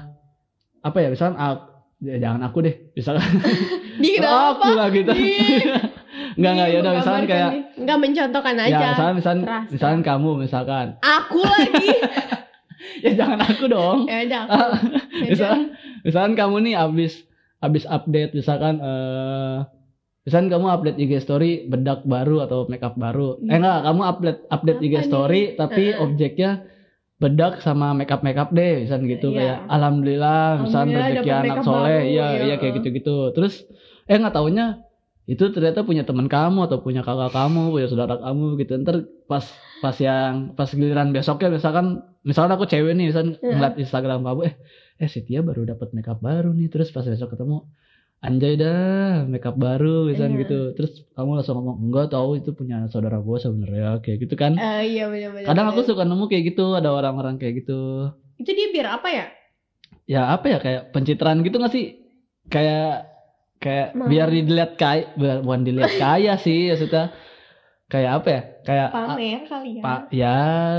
apa 0.81 0.97
ya 0.97 1.09
misalkan 1.13 1.37
aku, 1.37 1.63
ya 2.01 2.17
jangan 2.17 2.41
aku 2.49 2.59
deh 2.65 2.75
misalkan. 2.97 3.29
Di 4.01 4.17
aku 4.17 4.69
lah 4.73 4.89
gitu. 4.89 5.13
Ih, 5.13 5.61
nggak 6.41 6.53
nggak 6.57 6.69
ih, 6.71 6.73
ya 6.73 6.79
udah 6.81 6.93
misalkan 6.97 7.25
kayak 7.29 7.49
nih. 7.53 7.63
Nggak 7.85 7.99
mencontohkan 8.01 8.55
ya 8.57 8.65
aja. 8.65 8.79
misalkan 8.97 9.15
misalkan 9.21 9.41
Terasa. 9.45 9.71
misalkan 9.77 10.01
kamu 10.01 10.31
misalkan. 10.41 10.87
Aku 11.05 11.41
lagi. 11.53 11.91
Ya 13.05 13.13
jangan 13.13 13.45
aku 13.45 13.65
dong. 13.69 14.09
Ya 14.09 14.25
udah 14.25 14.41
aku. 14.49 14.89
Ya 15.21 15.29
misalkan 15.37 15.61
misalkan 16.01 16.33
kamu 16.33 16.57
nih 16.65 16.75
abis 16.81 17.29
abis 17.61 17.85
update 17.87 18.33
misalkan 18.33 18.81
eh 18.81 19.59
misalkan 20.21 20.49
kamu 20.49 20.67
update 20.69 20.99
IG 21.01 21.13
story 21.21 21.65
bedak 21.65 22.05
baru 22.05 22.45
atau 22.45 22.69
makeup 22.69 22.97
baru 22.97 23.41
eh 23.41 23.49
Iya. 23.49 23.57
enggak 23.61 23.79
kamu 23.85 24.01
update 24.05 24.41
update 24.49 24.81
IG 24.81 24.93
Apa 24.93 25.01
nih? 25.01 25.09
story 25.09 25.43
tapi 25.57 25.85
Heeh. 25.93 26.01
objeknya 26.01 26.51
bedak 27.21 27.61
sama 27.61 27.93
makeup 27.93 28.25
makeup 28.25 28.49
deh 28.51 28.85
misalkan 28.85 29.05
gitu 29.09 29.29
Iya. 29.33 29.37
kayak 29.37 29.59
alhamdulillah 29.69 30.45
misalkan 30.65 30.89
rezeki 30.93 31.31
anak 31.31 31.59
soleh 31.61 31.99
baru, 32.01 32.13
iya 32.13 32.27
iya. 32.33 32.43
iya 32.49 32.55
kayak 32.57 32.73
gitu 32.81 32.89
gitu 32.97 33.17
terus 33.33 33.55
eh 34.09 34.17
nggak 34.17 34.33
taunya 34.33 34.67
itu 35.29 35.45
ternyata 35.53 35.85
punya 35.85 36.03
teman 36.03 36.27
kamu 36.27 36.67
atau 36.67 36.81
punya 36.81 37.05
kakak 37.05 37.31
kamu 37.31 37.71
punya 37.71 37.87
saudara 37.87 38.17
kamu 38.19 38.57
gitu 38.59 38.73
ntar 38.83 39.05
pas 39.29 39.45
pas 39.79 39.95
yang 40.01 40.57
pas 40.57 40.67
giliran 40.69 41.13
besoknya 41.13 41.49
misalkan 41.55 41.87
misalkan 42.25 42.53
aku 42.57 42.65
cewek 42.67 42.93
nih 42.93 43.13
misalkan 43.13 43.37
Heeh. 43.39 43.53
ngeliat 43.53 43.75
Instagram 43.79 44.21
kamu 44.25 44.41
eh 44.49 44.55
eh 45.01 45.09
si 45.09 45.25
Tia 45.25 45.41
baru 45.41 45.65
dapat 45.65 45.91
makeup 45.91 46.21
baru 46.21 46.53
nih. 46.53 46.69
Terus 46.69 46.93
pas 46.93 47.03
besok 47.03 47.33
ketemu 47.33 47.65
anjay 48.21 48.55
dah 48.55 49.25
makeup 49.25 49.57
baru 49.57 50.05
misalkan 50.07 50.37
Iya. 50.37 50.41
gitu. 50.45 50.59
Terus 50.77 50.93
kamu 51.13 51.41
langsung 51.41 51.57
ngomong 51.57 51.77
enggak 51.81 52.13
tahu 52.13 52.37
itu 52.37 52.53
punya 52.53 52.85
saudara 52.87 53.17
gue 53.19 53.37
sebenarnya 53.37 54.05
kayak 54.05 54.19
gitu 54.21 54.35
kan. 54.37 54.55
Eh, 54.55 54.93
Iya 54.93 55.09
benar-benar 55.09 55.49
kadang 55.49 55.67
aku 55.73 55.81
suka 55.83 56.05
nemu 56.05 56.25
kayak 56.29 56.45
gitu 56.53 56.77
ada 56.77 56.93
orang-orang 56.93 57.41
kayak 57.41 57.65
gitu. 57.65 58.13
Itu 58.37 58.51
dia 58.53 58.69
biar 58.69 59.01
apa 59.01 59.09
ya? 59.09 59.27
ya 60.05 60.35
apa 60.35 60.47
ya 60.47 60.59
kayak 60.59 60.83
pencitraan 60.91 61.41
gitu 61.41 61.57
nggak 61.57 61.73
sih? 61.73 61.87
Kayak 62.47 63.09
kayak 63.57 63.93
Mau. 63.93 64.09
biar 64.09 64.29
dilihat 64.29 64.75
kaya 64.75 65.13
bukan 65.17 65.63
dilihat 65.63 65.93
kaya 65.97 66.35
sih 66.37 66.73
maksudnya 66.73 67.13
kayak 67.91 68.13
apa 68.23 68.29
ya? 68.31 68.43
Kayak 68.63 68.89
Pamer 68.95 69.41
kali 69.45 69.71
ya. 69.77 69.83
pak 69.83 70.01
ya 70.15 70.37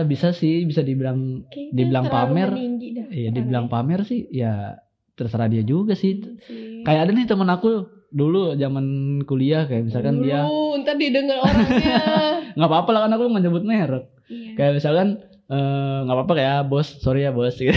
bisa 0.08 0.32
sih 0.32 0.64
bisa 0.64 0.80
dibilang 0.80 1.44
Kayaknya 1.52 1.76
dibilang 1.76 2.06
pamer, 2.08 2.50
meninggi 2.56 2.88
dah 2.96 3.08
ya 3.12 3.30
dibilang 3.30 3.66
pamer 3.68 4.02
sih 4.08 4.32
ya 4.32 4.80
terserah 5.14 5.52
dia 5.52 5.62
juga 5.62 5.92
sih. 5.94 6.24
Sih. 6.48 6.82
kayak 6.82 7.06
ada 7.06 7.12
nih 7.12 7.28
temen 7.28 7.52
aku 7.52 7.86
dulu 8.12 8.56
zaman 8.56 8.86
kuliah 9.24 9.68
kayak 9.68 9.88
misalkan 9.88 10.20
dia 10.20 10.44
Dulu, 10.44 10.82
ntar 10.84 10.96
didengar 10.96 11.40
orangnya. 11.40 12.00
Nggak 12.58 12.70
apa-apa 12.72 12.90
lah 12.92 13.02
kan 13.08 13.12
aku 13.16 13.24
nggak 13.28 13.44
nyebut 13.44 13.64
merek. 13.64 14.06
Iya. 14.32 14.52
kayak 14.56 14.74
misalkan 14.80 15.08
eh, 15.48 15.98
nggak 16.08 16.16
apa-apa 16.16 16.34
kayak 16.36 16.60
bos 16.68 16.88
sorry 17.00 17.24
ya 17.24 17.32
bos. 17.32 17.56
Gitu. 17.60 17.76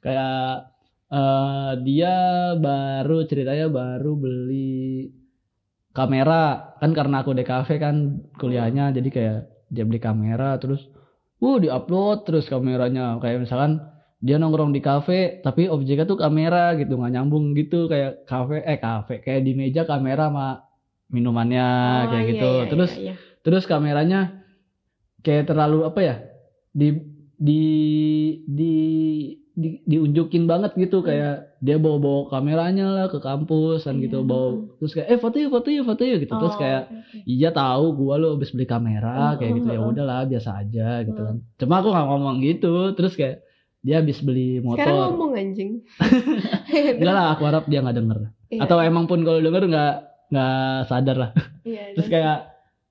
kayak 0.00 0.68
eh, 1.08 1.72
dia 1.84 2.14
baru 2.56 3.24
ceritanya 3.24 3.66
baru 3.68 4.12
beli 4.16 5.08
kamera 5.90 6.74
kan 6.78 6.90
karena 6.94 7.22
aku 7.22 7.34
DKV 7.34 7.68
kan 7.82 7.96
kuliahnya 8.38 8.94
jadi 8.94 9.08
kayak 9.10 9.38
dia 9.70 9.84
beli 9.86 9.98
kamera 9.98 10.58
terus 10.62 10.86
uh 11.42 11.56
diupload 11.58 12.26
terus 12.26 12.46
kameranya 12.46 13.18
kayak 13.18 13.42
misalkan 13.46 13.82
dia 14.20 14.36
nongkrong 14.36 14.76
di 14.76 14.84
kafe 14.84 15.40
tapi 15.40 15.66
objeknya 15.66 16.04
tuh 16.04 16.20
kamera 16.20 16.76
gitu 16.76 17.00
nggak 17.00 17.12
nyambung 17.16 17.56
gitu 17.56 17.88
kayak 17.88 18.28
kafe 18.28 18.60
eh 18.62 18.76
kafe 18.76 19.24
kayak 19.24 19.42
di 19.48 19.52
meja 19.56 19.88
kamera 19.88 20.28
sama 20.28 20.68
minumannya 21.10 21.66
Oh, 21.66 22.08
kayak 22.12 22.22
iya, 22.22 22.30
gitu 22.30 22.50
iya, 22.52 22.64
terus 22.68 22.90
iya, 22.94 23.02
iya. 23.02 23.14
terus 23.42 23.64
kameranya 23.64 24.20
kayak 25.24 25.48
terlalu 25.48 25.88
apa 25.88 26.00
ya 26.04 26.16
di 26.70 26.88
di 27.40 27.62
di 28.44 28.74
di 29.60 29.68
diunjukin 29.84 30.44
banget 30.44 30.72
gitu 30.74 31.00
kayak 31.00 31.52
dia 31.58 31.76
bawa 31.76 31.98
bawa 31.98 32.20
kameranya 32.28 32.86
lah 32.88 33.06
ke 33.06 33.18
kampus 33.18 33.84
kan 33.84 33.98
gitu 33.98 34.18
Iya. 34.18 34.26
bawa 34.26 34.48
terus 34.74 34.92
kayak 34.92 35.06
eh 35.06 35.18
foto 35.18 35.36
yuk 35.36 35.52
foto 35.52 35.68
yuk 35.68 35.84
foto 35.84 36.02
yuk 36.02 36.18
gitu. 36.18 36.32
Terus 36.32 36.54
Oh, 36.54 36.58
kayak 36.58 36.82
oke, 36.82 36.96
oke. 36.96 37.18
iya 37.26 37.50
tahu 37.50 37.84
gua 37.94 38.14
lo 38.16 38.34
habis 38.34 38.50
beli 38.50 38.64
kamera 38.64 39.12
Oh, 39.12 39.32
kayak 39.36 39.52
gitu. 39.54 39.68
Ya 39.68 39.76
oh, 39.76 39.84
oh. 39.84 39.92
udahlah 39.92 40.24
biasa 40.24 40.50
aja 40.56 40.88
gitu 41.02 41.20
kan. 41.20 41.36
Cuma 41.54 41.74
aku 41.78 41.88
nggak 41.88 42.06
ngomong 42.08 42.36
gitu. 42.40 42.74
Terus 42.92 43.12
kayak 43.12 43.36
dia 43.80 43.96
habis 43.96 44.18
beli 44.18 44.58
Sekarang 44.58 44.66
motor 44.66 45.08
ngomong 45.12 45.32
anjing. 45.36 45.70
enggak 46.96 47.12
lah 47.12 47.26
aku 47.32 47.42
harap 47.44 47.64
dia 47.66 47.80
nggak 47.80 47.96
denger. 47.96 48.18
Iya, 48.48 48.60
atau 48.64 48.76
emang 48.80 49.04
pun 49.04 49.20
kalau 49.20 49.38
denger 49.38 49.68
nggak 49.68 49.94
nggak 50.30 50.56
sadar 50.86 51.16
lah. 51.18 51.30
Iya, 51.62 51.92
terus 51.92 52.06
dan- 52.06 52.14
kayak 52.14 52.38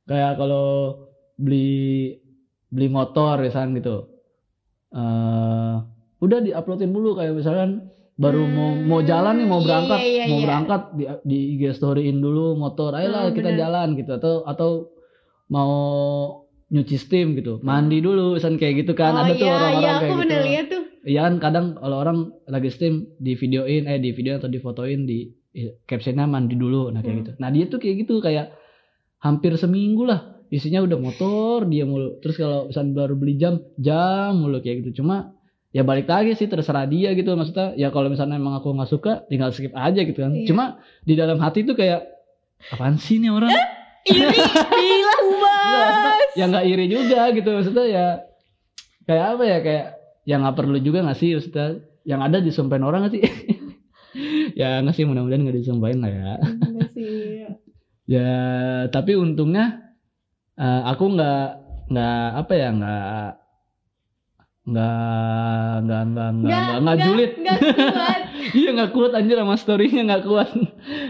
kayak 0.06 0.32
kalau 0.36 0.68
beli 1.36 2.14
beli 2.68 2.88
motor 2.88 3.40
misalkan 3.40 3.74
gitu 3.74 4.06
eh 4.90 5.76
udah 6.30 6.40
diuploadin 6.40 6.94
dulu 6.94 7.18
kayak 7.18 7.34
misalkan 7.34 7.90
baru 8.16 8.44
mau 8.46 8.70
Hmm, 8.70 8.84
mau 8.86 9.00
jalan 9.02 9.40
nih 9.40 9.48
mau 9.48 9.60
iya, 9.60 9.66
berangkat 9.66 10.00
iya, 10.00 10.08
iya, 10.08 10.24
mau 10.28 10.38
iya. 10.38 10.46
berangkat 10.46 10.82
di 10.94 11.04
di 11.26 11.38
IG 11.56 11.62
storyin 11.74 12.18
dulu 12.20 12.54
motor 12.56 12.92
ayolah 12.94 13.28
Hmm, 13.28 13.36
kita 13.36 13.50
bener. 13.50 13.60
jalan 13.60 13.88
gitu 13.96 14.12
atau 14.14 14.34
atau 14.44 14.70
mau 15.48 15.72
nyuci 16.70 16.96
steam 16.96 17.34
gitu 17.34 17.58
mandi 17.62 17.98
dulu 17.98 18.38
misalkan 18.38 18.62
kayak 18.62 18.86
gitu 18.86 18.94
kan 18.94 19.18
oh, 19.18 19.26
ada 19.26 19.34
tuh 19.34 19.42
iya, 19.42 19.54
orang-orang 19.56 19.82
iya, 19.82 19.94
kayak 19.98 20.12
aku 20.14 20.22
gitu 20.22 20.38
lihat 20.46 20.66
tuh. 20.70 20.84
Iya 21.00 21.20
kan 21.26 21.34
kadang 21.40 21.66
kalau 21.74 21.98
orang 21.98 22.18
lagi 22.46 22.70
steam 22.70 22.94
di 23.18 23.34
videoin 23.34 23.88
eh 23.88 23.98
di 23.98 24.12
video 24.12 24.36
atau 24.36 24.46
di 24.46 24.60
fotoin 24.60 25.08
di 25.08 25.26
eh, 25.56 25.80
captionnya 25.88 26.28
mandi 26.28 26.54
dulu 26.54 26.92
nah 26.92 27.02
kayak 27.02 27.16
Hmm. 27.16 27.22
gitu. 27.24 27.32
Nah 27.40 27.50
dia 27.50 27.66
tuh 27.66 27.80
kayak 27.80 27.96
gitu 28.04 28.20
kayak 28.20 28.52
hampir 29.18 29.56
seminggu 29.56 30.04
lah 30.06 30.20
isinya 30.52 30.84
udah 30.84 31.00
motor 31.00 31.66
dia 31.66 31.88
mulu. 31.88 32.20
Terus 32.20 32.36
kalau 32.36 32.68
misalnya 32.68 32.94
baru 33.00 33.16
beli 33.16 33.34
jam 33.40 33.64
jam 33.80 34.38
mulu 34.38 34.60
kayak 34.60 34.84
gitu. 34.86 35.02
Cuma 35.02 35.39
ya 35.70 35.86
balik 35.86 36.10
lagi 36.10 36.34
sih 36.34 36.50
terserah 36.50 36.90
dia 36.90 37.14
gitu. 37.14 37.34
Maksudnya 37.38 37.78
ya 37.78 37.94
kalau 37.94 38.10
misalnya 38.10 38.42
emang 38.42 38.58
aku 38.58 38.74
nggak 38.74 38.90
suka 38.90 39.14
tinggal 39.30 39.54
skip 39.54 39.74
aja 39.74 40.02
gitu 40.02 40.20
kan. 40.26 40.34
Iya. 40.34 40.48
Cuma 40.50 40.66
di 41.06 41.14
dalam 41.14 41.38
hati 41.38 41.66
tuh 41.66 41.78
kayak 41.78 42.06
apaan 42.74 42.98
sih 42.98 43.22
nih 43.22 43.32
orang? 43.32 43.54
Iri 44.10 44.26
bilang 44.26 45.28
mas. 45.44 46.32
ya 46.34 46.46
nggak 46.50 46.66
iri 46.66 46.86
juga 46.90 47.22
gitu. 47.36 47.50
Maksudnya 47.50 47.86
ya 47.86 48.06
kayak 49.06 49.26
apa 49.38 49.44
ya 49.46 49.58
kayak 49.62 49.86
ya 50.26 50.36
nggak 50.42 50.56
perlu 50.58 50.78
juga 50.82 51.06
nggak 51.06 51.18
sih 51.18 51.34
maksudnya 51.38 51.82
yang 52.06 52.22
ada 52.26 52.38
disumpahin 52.42 52.86
orang 52.86 53.06
nggak 53.06 53.16
sih? 53.18 53.24
Ya 54.58 54.82
nggak 54.82 54.98
sih 54.98 55.06
mudah-mudahan 55.06 55.46
nggak 55.46 55.58
disumpahin 55.62 56.02
lah 56.02 56.10
ya. 56.12 56.32
Enggak 56.42 56.90
sih. 56.98 57.46
Ya 58.10 58.34
tapi 58.90 59.14
untungnya 59.14 59.94
eh, 60.58 60.82
aku 60.90 61.14
nggak 61.14 61.46
nggak 61.94 62.26
apa 62.42 62.54
ya 62.58 62.70
nggak 62.74 63.30
nggak 64.70 64.94
nggak 65.80 66.02
nggak 66.06 66.30
nggak 66.36 66.60
nggak 66.62 66.78
nggak 66.80 66.98
julid. 67.00 67.32
nggak 67.36 67.58
iya 68.60 68.70
nggak 68.72 68.92
kuat 68.92 69.12
anjir 69.12 69.36
sama 69.36 69.56
storynya 69.56 70.02
nggak 70.06 70.24
kuat. 70.24 70.50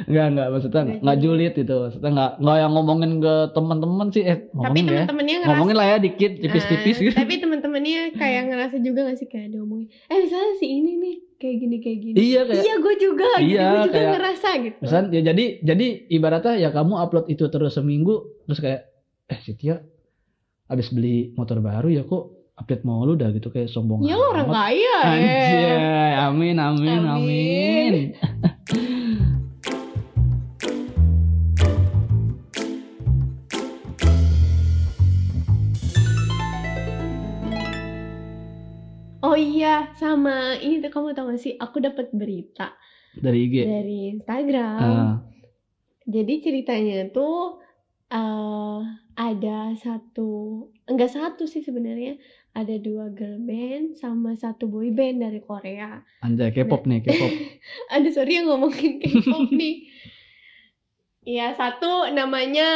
Nggak 0.05 0.27
nggak 0.29 0.47
maksudnya 0.49 0.81
Nggak 0.81 0.99
nggak 0.99 1.17
julid. 1.19 1.53
itu 1.53 1.75
maksudnya 1.75 2.09
nggak 2.09 2.31
nggak 2.39 2.57
yang 2.57 2.71
ngomongin 2.71 3.11
ke 3.17 3.33
teman-teman 3.51 4.07
sih 4.09 4.23
eh 4.23 4.37
tapi 4.39 4.53
ngomongin 4.53 4.83
ya. 4.83 4.91
teman-temannya 4.97 5.33
ngerasa 5.35 5.49
ngomongin 5.49 5.75
lah 5.75 5.87
ya 5.87 5.97
dikit 5.99 6.31
tipis-tipis 6.35 6.95
Ah, 6.95 7.01
gitu. 7.01 7.15
tapi 7.15 7.33
teman-temannya 7.37 8.01
kayak 8.13 8.41
ngerasa 8.47 8.75
juga 8.79 8.99
gak 9.05 9.17
sih 9.17 9.27
kayak 9.27 9.47
diomongin 9.49 9.87
eh 9.89 10.17
misalnya 10.19 10.53
si 10.55 10.67
ini 10.67 10.91
nih 10.95 11.15
kayak 11.35 11.55
gini 11.57 11.75
kayak 11.79 11.99
gini. 12.01 12.15
Iya 12.17 12.41
kayak 12.43 12.61
iya 12.61 12.75
gue 12.77 12.95
juga 12.97 13.29
gitu. 13.37 13.47
Iya, 13.49 13.63
gue 13.65 13.79
juga 13.81 13.93
kayak- 13.93 14.11
ngerasa 14.13 14.49
gitu. 14.59 14.77
Misalnya 14.79 15.07
ya 15.09 15.21
jadi 15.25 15.45
jadi 15.63 15.85
ibaratnya 16.09 16.53
ya 16.57 16.69
kamu 16.69 16.93
upload 16.97 17.25
itu 17.27 17.43
terus 17.45 17.73
seminggu 17.73 18.15
terus 18.43 18.59
kayak 18.59 18.81
eh 19.27 19.39
si 19.39 19.53
Tia 19.53 19.79
abis 20.65 20.89
beli 20.89 21.31
motor 21.33 21.57
baru 21.59 21.87
ya 21.87 22.03
kok 22.03 22.38
update 22.59 22.83
mau 22.83 23.01
lu 23.01 23.15
dah 23.15 23.31
gitu 23.31 23.47
kayak 23.49 23.71
sombong 23.71 24.03
ya 24.03 24.13
lo 24.13 24.35
orang 24.35 24.51
kaya 24.51 24.97
Anjay, 24.99 25.63
ya 25.63 25.79
amin 26.27 26.55
amin 26.59 26.99
amin. 27.07 27.07
Amin. 27.07 27.93
oh 39.25 39.37
iya 39.37 39.91
sama. 39.97 40.57
Ini 40.59 40.83
tuh 40.83 40.91
kamu 40.91 41.15
tau 41.15 41.29
gak 41.31 41.41
sih? 41.41 41.55
Aku 41.59 41.79
dapat 41.79 42.11
berita 42.11 42.75
Dari 43.15 43.39
IG. 43.49 43.55
dari 43.65 43.97
Instagram. 44.15 44.79
Ah, 44.79 45.13
Jadi 46.09 46.33
ceritanya 46.41 47.05
tuh 47.13 47.61
eh 48.09 48.79
ada 49.13 49.59
satu, 49.77 50.65
enggak 50.89 51.13
satu 51.13 51.45
sih 51.45 51.61
sebenarnya, 51.61 52.17
ada 52.59 52.75
dua 52.75 53.07
girl 53.07 53.39
band 53.39 53.95
sama 53.95 54.35
satu 54.35 54.67
boy 54.67 54.91
band 54.91 55.23
dari 55.23 55.39
Korea. 55.39 56.03
anjay 56.19 56.51
K-pop 56.51 56.83
nih, 56.83 56.99
K-pop. 56.99 57.31
Ada 57.95 58.09
sorry 58.11 58.35
yang 58.35 58.51
ngomongin 58.51 58.99
K-pop 58.99 59.47
nih. 59.59 59.87
Ya 61.23 61.53
satu 61.53 62.11
namanya 62.11 62.67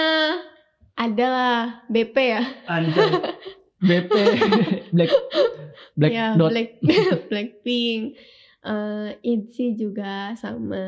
adalah 0.96 1.84
BP 1.88 2.16
ya. 2.16 2.44
Anjay. 2.66 3.12
BP 3.82 4.12
Black 4.96 5.12
Black 5.94 6.12
ya, 6.12 6.40
Dot. 6.40 6.50
Black 6.54 6.80
Blackpink. 7.28 8.16
Eh 8.64 9.10
ITZY 9.20 9.76
juga 9.76 10.32
sama 10.40 10.80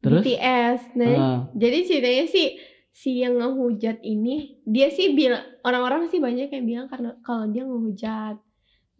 Terus? 0.00 0.24
BTS. 0.24 0.80
Nah, 0.96 1.10
Ah, 1.12 1.38
Jadi 1.52 1.78
ceritanya 1.84 2.24
sih 2.24 2.56
si 2.92 3.24
yang 3.24 3.40
ngehujat 3.40 4.04
ini 4.04 4.60
dia 4.68 4.92
sih 4.92 5.16
bilang 5.16 5.40
orang-orang 5.64 6.12
sih 6.12 6.20
banyak 6.20 6.52
yang 6.52 6.64
bilang 6.68 6.86
karena 6.92 7.16
kalau 7.24 7.48
dia 7.48 7.64
ngehujat 7.64 8.36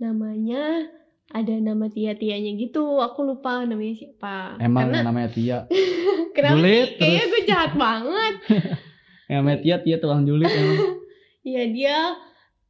namanya 0.01 0.89
ada 1.33 1.55
nama 1.61 1.87
tia-tianya 1.93 2.57
gitu 2.57 3.01
aku 3.05 3.25
lupa 3.25 3.65
namanya 3.69 3.95
siapa 3.97 4.57
emang 4.61 4.89
karena 4.89 4.99
namanya 5.05 5.29
Tia. 5.33 5.59
kenapa 6.37 6.57
julid, 6.61 6.89
sih 6.89 6.99
kayaknya 6.99 7.25
gue 7.29 7.43
jahat 7.45 7.73
banget 7.77 8.35
namanya 9.33 9.59
Tia 9.61 9.77
Tia 9.85 9.97
tukang 10.01 10.25
julid 10.25 10.49
emang. 10.49 10.81
Iya 11.43 11.75
dia 11.75 11.99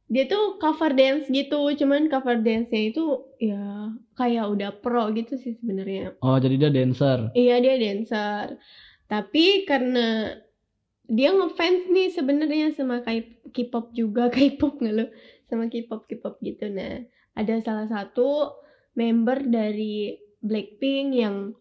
dia 0.09 0.25
tuh 0.25 0.57
cover 0.57 0.97
dance 0.97 1.29
gitu 1.29 1.61
cuman 1.77 2.09
cover 2.09 2.41
dance-nya 2.41 2.89
itu 2.89 3.21
ya 3.37 3.93
kayak 4.17 4.49
udah 4.49 4.69
pro 4.81 5.13
gitu 5.13 5.37
sih 5.37 5.53
sebenarnya 5.61 6.17
Oh, 6.25 6.41
jadi 6.41 6.57
dia 6.57 6.71
dancer. 6.73 7.29
Iya 7.37 7.61
dia 7.61 7.77
dancer. 7.77 8.57
Tapi 9.05 9.69
karena 9.69 10.33
dia 11.13 11.29
ngefans 11.29 11.93
nih 11.93 12.09
sebenarnya 12.09 12.73
sama 12.73 13.05
K-pop 13.53 13.93
juga, 13.93 14.27
K-pop 14.33 14.81
nggak 14.81 14.95
lo? 14.97 15.05
Sama 15.45 15.69
K-pop 15.69 16.09
K-pop 16.09 16.41
gitu. 16.41 16.73
Nah, 16.73 17.05
ada 17.37 17.53
salah 17.61 17.85
satu 17.85 18.57
member 18.97 19.45
dari 19.45 20.17
Blackpink 20.43 21.07
yang 21.15 21.55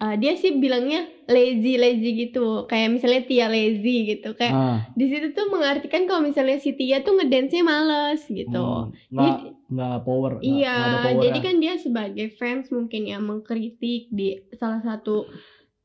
uh, 0.00 0.14
dia 0.16 0.34
sih 0.40 0.56
bilangnya 0.56 1.06
lazy 1.28 1.76
lazy 1.76 2.28
gitu, 2.28 2.64
kayak 2.64 2.96
misalnya 2.98 3.28
Tia 3.28 3.46
lazy 3.52 4.16
gitu. 4.16 4.32
Kayak 4.34 4.54
Ah, 4.56 4.78
di 4.96 5.06
situ 5.12 5.36
tuh 5.36 5.52
mengartikan 5.52 6.08
kalau 6.08 6.24
misalnya 6.24 6.56
si 6.56 6.72
Tia 6.72 7.04
tuh 7.04 7.20
ngedance-nya 7.20 7.62
males 7.62 8.24
gitu. 8.26 8.64
hmm, 8.88 9.12
nggak 9.12 9.36
nggak 9.68 9.96
power. 10.02 10.40
Iya, 10.40 10.72
nggak 10.72 10.88
ada 10.88 10.98
power 11.04 11.22
jadi 11.28 11.38
kan 11.44 11.54
dia 11.60 11.74
sebagai 11.76 12.26
fans 12.40 12.72
mungkin 12.72 13.04
ya 13.04 13.20
mengkritik 13.20 14.08
di 14.08 14.40
salah 14.56 14.80
satu 14.80 15.28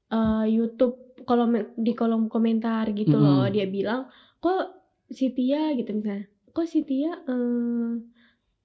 eh, 0.09 0.45
YouTube 0.47 1.12
kolom 1.23 1.51
di 1.75 1.91
kolom 1.91 2.27
komentar 2.27 2.91
gitu 2.91 3.15
loh. 3.15 3.43
Mm-mm. 3.43 3.53
Dia 3.53 3.65
bilang, 3.65 4.07
"Kok 4.37 4.61
si 5.09 5.29
Tia 5.29 5.71
gitu 5.73 5.91
misalnya. 5.91 6.25
Kok 6.49 6.65
si 6.65 6.83
Tia 6.83 7.11
eh 7.15 7.91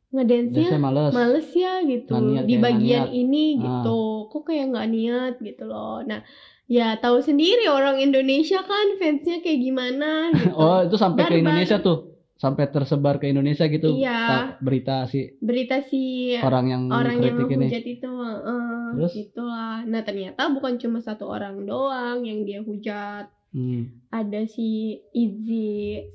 ngedance-nya 0.08 0.80
males. 0.80 1.12
males 1.12 1.48
ya 1.52 1.84
gitu 1.84 2.16
niat 2.16 2.48
di 2.48 2.56
bagian 2.56 3.06
niat. 3.06 3.12
ini 3.12 3.44
Ah. 3.54 3.60
gitu. 3.60 3.98
Kok 4.28 4.42
kayak 4.42 4.66
nggak 4.72 4.88
niat 4.88 5.34
gitu 5.38 5.64
loh." 5.64 6.00
Nah, 6.00 6.24
ya 6.64 6.96
tahu 6.96 7.20
sendiri 7.20 7.68
orang 7.68 8.00
Indonesia 8.00 8.60
kan 8.60 8.96
fansnya 8.96 9.40
kayak 9.40 9.60
gimana 9.60 10.10
gitu. 10.36 10.52
Oh, 10.52 10.80
itu 10.80 10.96
sampai 10.96 11.22
ke 11.22 11.28
Barbar. 11.28 11.40
Indonesia 11.44 11.78
tuh. 11.78 12.17
Sampai 12.38 12.70
tersebar 12.70 13.18
ke 13.18 13.26
Indonesia 13.26 13.66
gitu. 13.66 13.98
Iya. 13.98 14.18
ta- 14.30 14.48
Berita 14.62 15.04
si 15.10 15.26
Berita 15.42 15.82
si 15.82 16.32
orang 16.38 16.66
yang 16.70 16.82
orang 16.86 17.18
yang 17.18 17.34
kritik 17.34 17.50
ini. 17.50 17.66
menghujat 17.66 17.84
itu 17.84 18.10
eh, 18.22 18.88
Terus? 18.94 19.12
gitulah 19.12 19.76
nah 19.84 20.02
ternyata 20.06 20.42
bukan 20.48 20.78
cuma 20.78 20.98
satu 21.02 21.26
orang 21.26 21.66
doang 21.66 22.22
yang 22.24 22.46
dia 22.46 22.62
hujat 22.62 23.26
Hmm. 23.48 24.04
ada 24.12 24.44
si 24.44 25.00
ITZY 25.16 25.64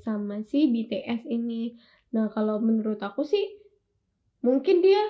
sama 0.06 0.46
si 0.46 0.70
BTS 0.70 1.26
ini 1.26 1.74
nah 2.14 2.30
kalau 2.30 2.62
menurut 2.62 3.02
aku 3.02 3.26
sih 3.26 3.42
mungkin 4.38 4.78
dia 4.78 5.02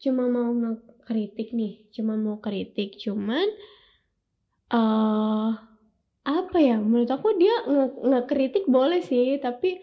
cuma 0.00 0.24
mau 0.24 0.48
ngekritik 0.56 1.52
nih 1.52 1.84
cuma 1.92 2.16
mau 2.16 2.40
kritik 2.40 2.96
cuman 2.96 3.44
eh 4.72 5.50
apa 6.26 6.58
ya 6.58 6.76
menurut 6.80 7.12
aku 7.12 7.28
dia 7.36 7.54
nge- 7.68 8.00
ngekritik 8.08 8.64
boleh 8.66 9.04
sih 9.04 9.36
tapi 9.38 9.78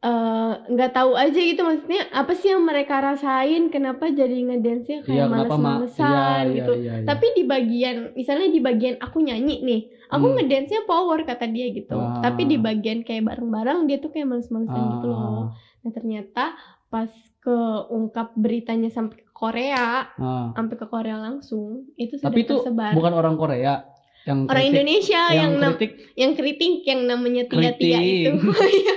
eh, 0.00 0.52
nggak 0.66 0.92
tahu 0.92 1.12
aja 1.12 1.36
gitu 1.36 1.60
maksudnya 1.60 2.08
apa 2.10 2.32
sih 2.32 2.48
yang 2.48 2.64
mereka 2.64 2.98
rasain 2.98 3.68
kenapa 3.68 4.08
jadi 4.08 4.32
ngedance-nya 4.32 5.04
kayak 5.04 5.28
ma- 5.28 5.44
males-malesan 5.44 6.42
iya, 6.46 6.56
gitu 6.56 6.72
iya, 6.72 6.80
iya, 6.80 6.94
iya. 7.00 7.06
tapi 7.06 7.26
di 7.36 7.44
bagian 7.44 7.96
misalnya 8.16 8.48
di 8.48 8.60
bagian 8.60 8.96
aku 8.96 9.20
nyanyi 9.20 9.60
nih 9.60 9.80
aku 10.08 10.24
Hmm. 10.24 10.34
ngedance-nya 10.40 10.80
power 10.84 11.20
kata 11.22 11.44
dia 11.46 11.68
gitu 11.68 11.94
Ah. 11.94 12.24
tapi 12.24 12.42
di 12.44 12.56
bagian 12.56 13.04
kayak 13.04 13.28
bareng-bareng 13.28 13.84
dia 13.84 14.00
tuh 14.00 14.08
kayak 14.08 14.26
males-malesan 14.26 14.84
gitu 14.96 15.06
loh 15.06 15.20
Ah, 15.20 15.44
nah 15.80 15.90
ternyata 15.92 16.44
pas 16.88 17.12
keungkap 17.40 18.32
beritanya 18.34 18.88
sampai 18.88 19.20
ke 19.20 19.30
Korea 19.30 20.08
ah. 20.10 20.48
sampai 20.52 20.74
ke 20.76 20.86
Korea 20.86 21.16
langsung 21.16 21.92
itu 21.94 22.16
sudah 22.16 22.28
Tapi 22.28 22.40
itu 22.40 22.56
tersebar 22.56 22.92
bukan 22.92 23.12
orang 23.12 23.36
Korea 23.36 23.84
yang 24.22 24.38
orang 24.44 24.52
kritik, 24.60 24.70
Indonesia 24.70 25.22
yang, 25.28 25.50
yang 25.56 25.74
kritik 25.74 25.92
yang 26.14 26.32
kritik 26.34 26.74
yang 26.84 27.00
namanya 27.04 27.42
Tia 27.44 27.70
Tia 27.72 27.98
Kritik. 27.98 28.04
itu 28.04 28.32
Iya, 28.50 28.94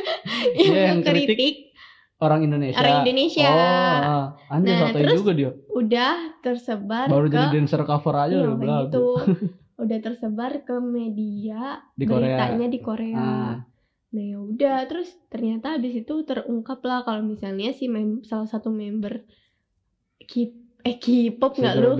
yang 0.53 0.75
yang 0.75 0.99
kritik 1.01 1.27
kritik 1.31 1.55
orang 2.19 2.39
Indonesia. 2.41 2.77
orang 2.77 2.95
Indonesia 3.03 3.47
Oh, 3.47 3.57
ah. 3.57 4.25
anjir 4.49 4.73
Nah, 4.73 4.91
terus 4.91 5.19
juga 5.19 5.31
dia. 5.33 5.51
udah 5.69 6.13
tersebar 6.39 7.07
Baru 7.07 7.27
ke 7.27 7.35
jadi 7.35 7.47
dancer 7.53 7.81
cover 7.83 8.15
aja 8.17 8.35
Iya, 8.37 8.47
udah 8.49 8.77
gitu. 8.85 9.05
tersebar 10.03 10.51
ke 10.63 10.75
media 10.79 11.83
Di 11.91 12.05
Korea. 12.05 12.35
beritanya 12.35 12.67
di 12.67 12.79
Korea 12.79 13.19
Ah. 13.19 13.55
nah 14.09 14.21
ya 14.21 14.37
udah 14.37 14.77
terus 14.85 15.09
ternyata 15.27 15.73
habis 15.73 15.97
itu 15.97 16.21
terungkap 16.21 16.79
lah 16.81 17.01
kalau 17.01 17.25
misalnya 17.25 17.73
si 17.73 17.87
mem- 17.87 18.21
salah 18.21 18.45
satu 18.45 18.69
member 18.69 19.25
K 20.21 20.53
eh 20.83 20.95
K-pop 20.95 21.55
nggak 21.55 21.75
lu 21.75 21.95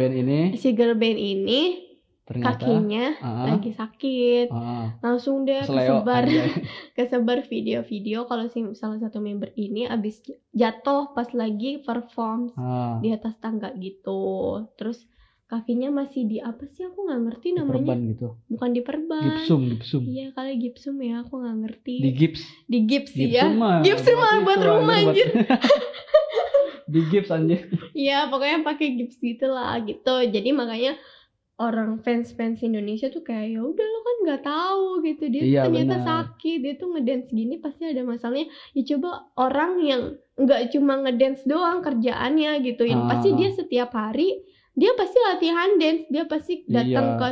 si 0.54 0.70
girl 0.72 0.94
band 0.94 1.18
ini 1.18 1.93
ternyata 2.24 2.56
kakinya 2.56 3.06
ah, 3.20 3.46
lagi 3.52 3.76
sakit 3.76 4.48
ah, 4.48 4.96
langsung 5.04 5.44
deh 5.44 5.60
seleo 5.68 6.00
kesebar 6.00 6.24
kesebar 6.96 7.40
video-video 7.44 8.24
kalau 8.26 8.48
si 8.48 8.64
salah 8.74 8.96
satu 8.96 9.20
member 9.20 9.52
ini 9.54 9.84
abis 9.86 10.24
jatuh 10.56 11.12
pas 11.12 11.28
lagi 11.36 11.84
perform 11.84 12.56
Ah, 12.56 13.04
di 13.04 13.12
atas 13.12 13.36
tangga 13.44 13.76
gitu 13.76 14.64
terus 14.80 15.04
kakinya 15.44 15.94
masih 15.94 16.26
di 16.26 16.40
apa 16.40 16.66
sih 16.66 16.82
aku 16.82 17.06
nggak 17.06 17.22
ngerti 17.30 17.48
namanya 17.54 17.78
diperban 17.78 18.00
gitu. 18.10 18.28
bukan 18.50 18.70
diperban 18.74 19.24
Gipsum, 19.28 19.62
gipsum. 19.70 20.02
iya 20.08 20.26
kali 20.32 20.52
gipsum 20.58 20.96
ya 20.98 21.22
aku 21.22 21.34
nggak 21.38 21.58
ngerti 21.62 21.96
Di 22.02 22.10
gips. 22.16 22.42
di 22.66 22.80
gips 22.88 23.12
Gipsum 23.14 23.36
ya 23.36 23.46
mah. 23.52 23.78
Gipsum 23.86 24.18
mah 24.18 24.42
buat 24.42 24.62
rumah, 24.64 24.98
anjir. 24.98 25.28
Di 26.94 27.00
gips 27.10 27.30
anjir. 27.30 27.70
iya 27.94 28.28
pokoknya 28.28 28.62
pakai 28.62 28.88
gips 28.98 29.18
gitu 29.18 29.46
lah 29.48 29.78
gitu 29.82 30.14
jadi 30.26 30.50
makanya 30.54 30.94
orang 31.64 32.00
fans-fans 32.00 32.60
Indonesia 32.60 33.08
tuh 33.08 33.22
kayak 33.22 33.56
ya 33.56 33.62
udah 33.62 33.86
lo 33.86 34.00
kan 34.00 34.16
nggak 34.24 34.42
tahu 34.44 34.86
gitu 35.02 35.24
dia 35.28 35.42
Iya, 35.42 35.62
ternyata 35.66 35.96
benar. 35.96 36.08
sakit 36.08 36.58
dia 36.60 36.74
tuh 36.76 36.88
ngedance 36.92 37.28
gini 37.30 37.56
pasti 37.58 37.84
ada 37.86 38.02
masalahnya 38.04 38.48
ya 38.72 38.82
coba 38.86 39.10
orang 39.36 39.72
yang 39.80 40.02
nggak 40.36 40.62
cuma 40.70 40.94
ngedance 41.00 41.42
doang 41.44 41.80
kerjaannya 41.80 42.52
gitu 42.62 42.84
yang 42.84 43.06
pasti 43.06 43.30
Ah. 43.30 43.38
dia 43.38 43.50
setiap 43.50 43.90
hari 43.92 44.44
dia 44.74 44.92
pasti 44.94 45.18
latihan 45.22 45.70
dance 45.78 46.04
dia 46.08 46.26
pasti 46.26 46.54
datang 46.66 47.08
Iya. 47.08 47.20
ke 47.20 47.30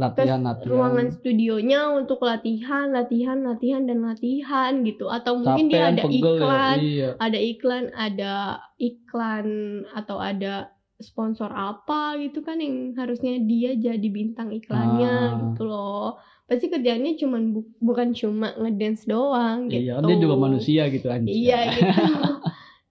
latihan 0.00 0.40
latihan 0.40 0.70
ruangan 0.72 1.08
studionya 1.12 1.80
untuk 1.92 2.24
latihan 2.24 2.88
latihan 2.88 3.44
latihan 3.44 3.84
dan 3.84 4.00
latihan 4.00 4.72
gitu 4.80 5.06
atau 5.06 5.36
mungkin 5.36 5.68
dia 5.68 5.92
ada 5.92 6.08
pegel 6.08 6.16
ya. 6.16 6.40
iklan 6.40 6.76
iya 6.80 7.08
ada 7.20 7.36
iklan 7.38 7.84
ada 7.92 8.32
iklan 8.80 9.46
atau 9.92 10.16
ada 10.16 10.72
sponsor 11.00 11.48
apa 11.48 12.00
gitu 12.16 12.40
kan 12.40 12.56
yang 12.56 12.92
harusnya 12.94 13.40
dia 13.40 13.72
jadi 13.72 14.06
bintang 14.06 14.48
iklannya 14.50 15.08
Ah. 15.10 15.28
gitu 15.42 15.64
loh. 15.64 16.16
Pasti 16.44 16.66
kerjaannya 16.66 17.14
cuman 17.16 17.42
bu- 17.50 17.72
bukan 17.78 18.10
cuma 18.10 18.52
ngedance 18.54 19.04
doang 19.04 19.66
gitu. 19.66 19.80
iya 19.80 19.98
dia 19.98 20.16
juga 20.16 20.36
manusia 20.36 20.82
gitu 20.86 21.06
anjir. 21.06 21.30
Iya 21.30 21.58
gitu. 21.74 22.04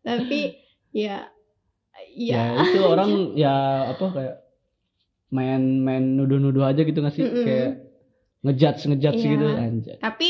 Tapi 0.02 0.40
ya 0.90 1.28
ya. 2.10 2.36
Ya, 2.36 2.66
itu 2.66 2.80
orang 2.82 3.12
ya 3.34 3.56
apa 3.92 4.06
kayak 4.10 4.36
main 5.30 5.62
main 5.80 6.18
nuduh-nuduh 6.18 6.66
aja 6.66 6.82
gitu 6.82 6.98
nggak 6.98 7.14
sih? 7.14 7.22
Mm-mm. 7.22 7.46
kayak 7.46 7.72
ngejudge 8.42 8.82
ngejudge 8.88 9.20
Iya. 9.20 9.30
gitu 9.30 9.46
anjir 9.52 9.96
tapi 10.00 10.30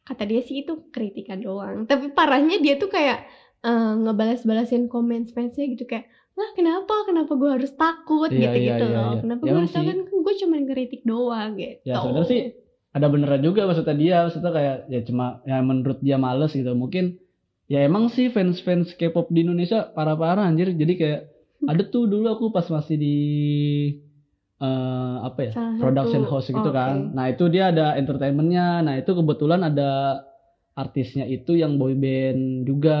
kata 0.00 0.24
dia 0.24 0.40
sih 0.40 0.62
itu 0.62 0.88
kritikan 0.88 1.36
doang. 1.38 1.84
Tapi 1.84 2.08
parahnya 2.10 2.56
dia 2.58 2.74
tuh 2.74 2.88
kayak 2.88 3.28
eh, 3.60 3.92
ngebalas-balasin 3.98 4.88
komen 4.88 5.28
fansnya 5.28 5.68
gitu. 5.68 5.84
Kayak 5.84 6.08
lah 6.38 6.50
kenapa? 6.54 6.94
Kenapa 7.02 7.32
gue 7.34 7.50
harus 7.50 7.72
takut? 7.74 8.30
Iya, 8.30 8.38
gitu 8.46 8.56
iya, 8.56 8.68
gitu 8.72 8.86
iya, 8.86 8.94
loh. 8.96 9.10
iya. 9.10 9.20
kenapa 9.20 9.42
Ya, 9.42 9.50
gue 9.50 9.58
harus 9.58 9.74
takut? 9.74 9.88
kan 9.90 9.98
gue 10.22 10.34
cuma 10.38 10.54
ngeritik 10.58 11.02
doang 11.02 11.50
gitu. 11.54 11.76
Ya 11.82 11.94
sebenarnya 11.98 12.28
sih 12.28 12.42
ada 12.88 13.06
beneran 13.06 13.42
juga 13.42 13.60
maksudnya 13.64 13.94
dia 13.94 14.16
maksudnya 14.24 14.52
kayak 14.54 14.76
ya 14.88 15.00
cuma 15.04 15.26
ya 15.42 15.58
menurut 15.60 15.98
dia 15.98 16.16
males 16.16 16.52
gitu. 16.52 16.72
Mungkin 16.72 17.18
ya 17.66 17.82
emang 17.82 18.08
sih 18.08 18.30
fans 18.30 18.62
fans 18.62 18.94
K-pop 18.94 19.28
di 19.28 19.42
Indonesia 19.42 19.90
parah 19.90 20.14
parah 20.14 20.46
anjir. 20.46 20.70
Jadi 20.72 20.94
kayak 20.94 21.20
ada 21.66 21.82
tuh 21.84 22.06
dulu 22.06 22.26
aku 22.30 22.44
pas 22.48 22.64
masih 22.66 22.96
di 22.96 23.16
eh 24.58 25.16
apa 25.22 25.38
ya 25.46 25.52
Salah 25.54 25.70
satu- 25.70 25.82
production 25.82 26.22
house 26.26 26.48
gitu 26.50 26.66
oke. 26.66 26.74
kan 26.74 27.14
nah 27.14 27.30
itu 27.30 27.46
dia 27.46 27.70
ada 27.70 27.94
entertainmentnya. 27.94 28.82
Nah 28.82 28.94
itu 28.98 29.10
kebetulan 29.10 29.62
ada 29.62 30.22
artisnya 30.74 31.26
itu 31.26 31.54
yang 31.54 31.78
boy 31.78 31.94
band 31.94 32.66
juga 32.66 32.98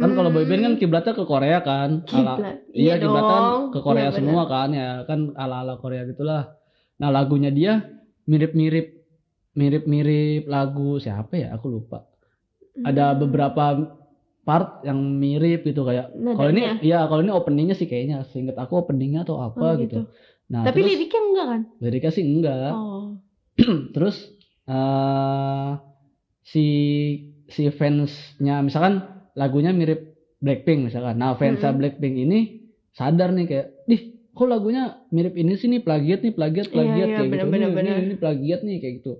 kan 0.00 0.10
kalau 0.10 0.30
boy 0.30 0.44
band 0.44 0.62
kan 0.62 0.72
Hmm, 0.72 0.80
kiblatnya 0.80 1.12
ke 1.12 1.24
Korea 1.24 1.58
kan 1.60 1.90
ala 2.08 2.34
iya 2.72 2.96
dong. 2.96 3.12
kiblatan 3.12 3.42
ke 3.68 3.78
Korea 3.78 4.08
Iya, 4.08 4.16
semua 4.16 4.42
kan 4.44 4.68
ya 4.72 4.88
kan 5.04 5.20
ala 5.34 5.60
ala 5.60 5.74
Korea 5.76 6.02
gitulah. 6.02 6.56
Nah 6.96 7.08
lagunya 7.08 7.48
dia 7.48 7.84
mirip 8.24 8.52
mirip 8.52 8.86
mirip 9.52 9.84
mirip 9.84 10.42
lagu 10.46 10.96
siapa 10.96 11.36
ya? 11.36 11.48
Aku 11.54 11.68
lupa. 11.68 12.08
Ada 12.80 13.12
Hmm. 13.12 13.18
beberapa 13.20 13.64
part 14.40 14.80
yang 14.82 14.96
mirip 14.96 15.62
gitu 15.62 15.84
kayak 15.84 16.16
kalau 16.32 16.48
ini 16.48 16.80
iya 16.80 17.04
kalau 17.04 17.20
ini 17.20 17.28
openingnya 17.30 17.76
sih 17.76 17.84
kayaknya 17.84 18.24
seinget 18.26 18.56
aku 18.56 18.80
openingnya 18.80 19.22
atau 19.22 19.36
apa 19.38 19.60
Oh, 19.60 19.72
gitu. 19.76 20.08
nah 20.48 20.64
tapi 20.64 20.80
terus 20.80 20.96
liriknya 20.96 21.20
enggak 21.22 21.46
kan? 21.46 21.60
liriknya 21.78 22.10
sih 22.10 22.24
enggak. 22.24 22.72
Oh. 22.72 23.20
Terus 23.94 24.16
eh 24.64 25.70
si 26.42 26.64
si 27.46 27.68
fansnya 27.68 28.64
misalkan 28.64 29.04
lagunya 29.34 29.70
mirip 29.70 30.00
Blackpink 30.38 30.88
misalkan 30.88 31.16
nah 31.16 31.34
fansnya 31.34 31.70
Mm-mm. 31.70 31.78
Blackpink 31.78 32.14
ini 32.16 32.38
sadar 32.90 33.30
nih 33.30 33.46
kayak 33.46 33.66
dih 33.84 34.00
kok 34.30 34.48
lagunya 34.48 34.82
mirip 35.08 35.34
ini 35.34 35.54
sih 35.54 35.68
nih 35.68 35.80
plagiat 35.80 36.20
nih 36.20 36.32
plagiat 36.32 36.66
Iya, 36.66 36.72
plagiat 36.72 37.06
iya, 37.06 37.16
kayak 37.18 37.28
gitu 37.28 37.46
benar, 37.46 37.68
Ini- 37.70 37.76
ini, 37.76 38.02
ini 38.04 38.16
plagiat 38.16 38.60
nih 38.62 38.76
kayak 38.78 38.94
gitu 39.02 39.12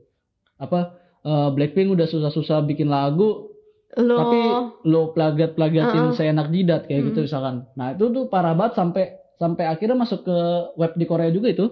apa 0.57 0.81
eh, 1.21 1.49
Blackpink 1.53 1.89
udah 1.91 2.07
susah-susah 2.07 2.65
bikin 2.65 2.89
lagu 2.89 3.53
lo 3.93 4.15
tapi 4.17 4.39
lo 4.87 5.11
plagiat 5.11 5.53
plagiatin 5.53 6.09
Uh-uh. 6.09 6.17
seenak 6.17 6.49
jidat 6.49 6.87
kayak 6.87 7.11
gitu 7.11 7.21
Mm. 7.21 7.27
misalkan 7.27 7.55
nah 7.75 7.91
itu 7.91 8.05
tuh 8.09 8.25
parah 8.27 8.55
banget 8.55 8.75
sampai 8.75 9.05
sampai 9.35 9.65
akhirnya 9.67 9.97
masuk 9.99 10.21
ke 10.23 10.37
web 10.75 10.93
di 10.95 11.05
Korea 11.05 11.29
juga 11.29 11.49
itu 11.49 11.67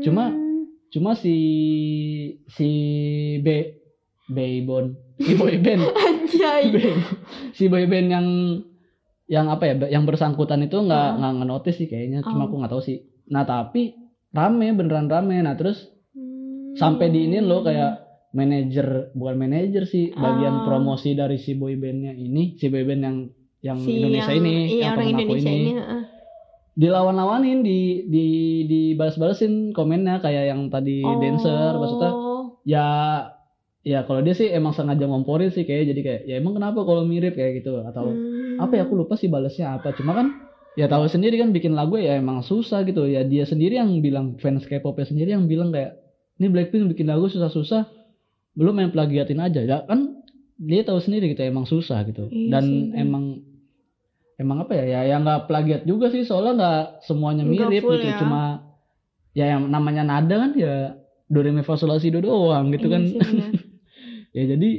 cuma- 0.00 0.32
Hmm. 0.32 0.64
cuma 0.88 1.12
si 1.14 1.36
si 2.48 2.68
B 3.38 3.48
Baybon 4.28 4.96
si 5.22 5.32
boyband 5.32 5.82
anjay 6.04 6.64
si 7.52 7.64
boyband 7.66 8.08
yang 8.08 8.26
yang 9.26 9.46
apa 9.48 9.64
ya 9.64 9.74
yang 9.90 10.04
bersangkutan 10.04 10.60
itu 10.60 10.76
nggak 10.76 11.08
Oh. 11.08 11.16
nggak 11.16 11.32
ngenotis 11.38 11.74
sih 11.74 11.86
kayaknya 11.86 12.20
cuma 12.20 12.44
Oh. 12.44 12.46
aku 12.46 12.54
nggak 12.58 12.70
tahu 12.70 12.82
sih 12.82 12.98
nah 13.26 13.42
tapi 13.42 13.94
rame 14.30 14.66
beneran 14.70 15.06
rame 15.06 15.38
nah 15.38 15.54
terus 15.54 15.88
Hmm. 16.10 16.74
sampai 16.74 17.08
diinin 17.08 17.44
lo 17.44 17.60
kayak 17.60 18.00
manajer 18.32 18.86
bukan 19.12 19.36
manajer 19.38 19.84
sih 19.84 20.10
bagian 20.10 20.60
Oh. 20.60 20.64
promosi 20.64 21.12
dari 21.12 21.36
si 21.36 21.54
boybandnya 21.54 22.12
ini 22.12 22.54
si 22.54 22.68
boyband 22.68 23.00
yang 23.00 23.16
yang 23.62 23.78
Si 23.78 23.94
Indonesia 23.94 24.28
yang- 24.28 24.42
ini 24.42 24.52
iya, 24.68 24.82
yang 24.82 24.92
orang 24.92 25.08
Indonesia 25.08 25.48
ini 25.48 25.60
ini 25.62 25.72
heeh. 25.74 26.02
dilawan-lawanin 26.74 27.58
di 27.60 27.80
di 28.06 28.26
dibalas-balasin 28.64 29.70
komennya 29.70 30.18
kayak 30.18 30.44
yang 30.48 30.66
tadi 30.66 31.00
dancer 31.00 31.72
maksudnya 31.74 32.10
Oh. 32.10 32.58
ya 32.64 32.86
ya 33.82 34.06
kalau 34.06 34.22
dia 34.22 34.32
sih 34.32 34.46
emang 34.46 34.70
sengaja 34.72 35.04
ngomporin 35.04 35.50
sih 35.50 35.62
kayak 35.62 35.90
jadi 35.90 36.00
kayak 36.00 36.20
ya 36.24 36.34
emang 36.38 36.54
kenapa 36.54 36.82
kalau 36.82 37.02
mirip? 37.02 37.34
kayak 37.34 37.62
gitu. 37.62 37.82
Atau 37.82 38.14
Hmm. 38.14 38.58
apa 38.58 38.72
ya 38.78 38.82
aku 38.84 38.94
lupa 38.94 39.14
sih 39.14 39.26
balasnya 39.26 39.74
apa. 39.74 39.90
Cuma 39.92 40.12
kan 40.12 40.26
ya 40.72 40.86
tahu 40.86 41.04
sendiri 41.04 41.36
kan 41.36 41.50
bikin 41.50 41.72
lagu 41.72 41.98
ya 41.98 42.14
emang 42.14 42.40
susah 42.40 42.84
gitu. 42.84 43.04
Ya 43.06 43.22
dia 43.22 43.42
sendiri 43.42 43.76
yang 43.76 43.98
bilang 43.98 44.38
fans 44.38 44.64
K-popnya 44.64 45.04
sendiri 45.04 45.34
yang 45.34 45.46
bilang 45.46 45.70
kayak 45.70 45.98
ini 46.36 46.46
Blackpink 46.48 46.94
bikin 46.94 47.06
lagu 47.06 47.26
susah-susah 47.26 47.90
belum 48.54 48.74
main 48.74 48.90
plagiatin 48.90 49.40
aja. 49.40 49.60
Ya 49.60 49.82
kan 49.82 50.20
dia 50.56 50.84
tahu 50.84 51.00
sendiri 51.00 51.32
gitu 51.32 51.42
emang 51.42 51.64
susah 51.64 52.04
gitu. 52.04 52.28
Iya 52.28 52.48
dan 52.52 52.64
sih, 52.64 52.94
emang 52.94 53.24
emang 54.36 54.62
apa 54.62 54.72
ya 54.74 54.84
ya 54.86 55.00
yang 55.10 55.24
nggak 55.24 55.48
plagiat 55.48 55.82
juga 55.82 56.06
sih. 56.08 56.22
Soalnya 56.22 56.52
nggak 56.54 56.80
semuanya 57.02 57.42
mirip 57.42 57.82
full 57.82 57.96
gitu. 57.96 58.06
ya. 58.06 58.18
cuma 58.20 58.42
ya 59.32 59.44
yang 59.50 59.66
namanya 59.66 60.04
nada 60.04 60.34
kan 60.38 60.52
ya 60.54 60.94
do 61.26 61.40
re 61.40 61.50
mi 61.50 61.64
fa 61.64 61.74
sol 61.74 61.88
la 61.88 61.96
si 61.96 62.12
do 62.12 62.20
doang 62.20 62.68
gitu 62.70 62.86
Iya 62.86 62.92
kan. 62.92 63.02
sih. 63.02 63.18
ya 64.32 64.44
jadi 64.46 64.70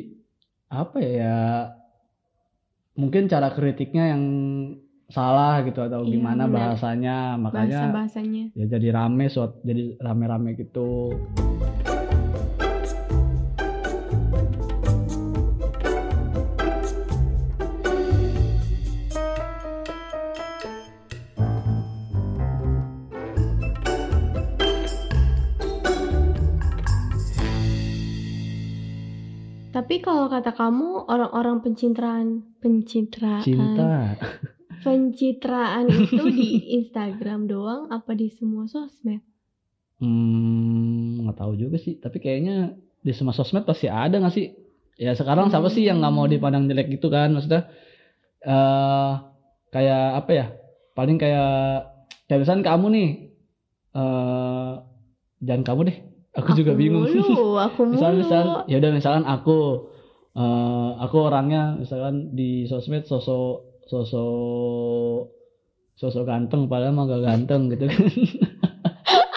apa 0.67 0.97
ya, 0.97 1.11
ya 1.13 1.35
mungkin 2.93 3.25
cara 3.25 3.49
kritiknya 3.49 4.13
yang 4.13 4.23
salah 5.07 5.61
gitu 5.61 5.77
atau 5.79 6.01
Iya, 6.01 6.11
gimana 6.11 6.45
benar. 6.45 6.73
bahasanya. 6.73 7.17
Makanya 7.37 7.79
bahasa 7.79 7.93
bahasanya 7.93 8.43
ya 8.53 8.65
jadi 8.67 8.87
rame 8.91 9.25
suat 9.29 9.61
jadi 9.61 9.97
rame-rame 9.97 10.57
gitu 10.57 11.13
tapi 29.83 29.99
kalau 29.99 30.31
kata 30.31 30.55
kamu 30.55 31.11
orang-orang 31.11 31.59
pencitraan 31.59 32.55
pencitraan. 32.63 33.43
Cinta. 33.43 34.15
Pencitraan 34.79 35.91
itu 36.07 36.23
di 36.31 36.79
Instagram 36.79 37.51
doang 37.51 37.91
apa 37.91 38.15
di 38.15 38.31
semua 38.31 38.63
sosmed? 38.63 39.19
Hmm 39.99 41.27
nggak 41.27 41.35
tahu 41.35 41.59
juga 41.59 41.75
sih. 41.75 41.99
Tapi 41.99 42.23
kayaknya 42.23 42.79
di 43.03 43.11
semua 43.11 43.35
sosmed 43.35 43.67
pasti 43.67 43.91
ada 43.91 44.15
nggak 44.23 44.31
sih? 44.31 44.55
Ya 44.95 45.19
sekarang 45.19 45.51
siapa 45.51 45.67
sih 45.67 45.83
yang 45.83 45.99
nggak 45.99 46.13
mau 46.15 46.23
Hmm. 46.27 46.31
dipandang 46.31 46.63
jelek 46.71 46.87
gitu 46.95 47.11
kan? 47.11 47.35
Maksudnya 47.35 47.67
eh 48.39 49.11
kayak 49.67 50.05
apa 50.23 50.31
ya? 50.31 50.45
Paling 50.95 51.19
kayak 51.19 51.51
kayak 52.31 52.39
misalnya 52.39 52.71
kamu 52.71 52.85
nih 52.95 53.07
eh 53.93 54.73
jangan 55.43 55.63
kamu 55.67 55.81
deh 55.91 55.97
aku, 56.33 56.49
juga 56.57 56.73
bingung 56.73 57.05
sih. 57.09 57.21
mulu, 57.21 57.61
aku 57.61 57.79
mulu 57.85 57.93
misal 57.97 58.11
misal 58.17 58.45
ya 58.65 58.77
udah 58.81 58.91
misalkan 58.93 59.25
aku 59.25 59.89
eh 60.33 60.89
aku 60.97 61.17
orangnya 61.29 61.77
misalkan 61.77 62.33
di 62.33 62.65
sosmed 62.65 63.05
sosok 63.05 63.85
sosok 63.85 65.29
sosok 65.93 66.23
ganteng 66.25 66.65
padahal 66.65 66.97
mah 66.97 67.05
gak 67.05 67.21
ganteng 67.21 67.69
gitu 67.69 67.85
kan. 67.85 68.01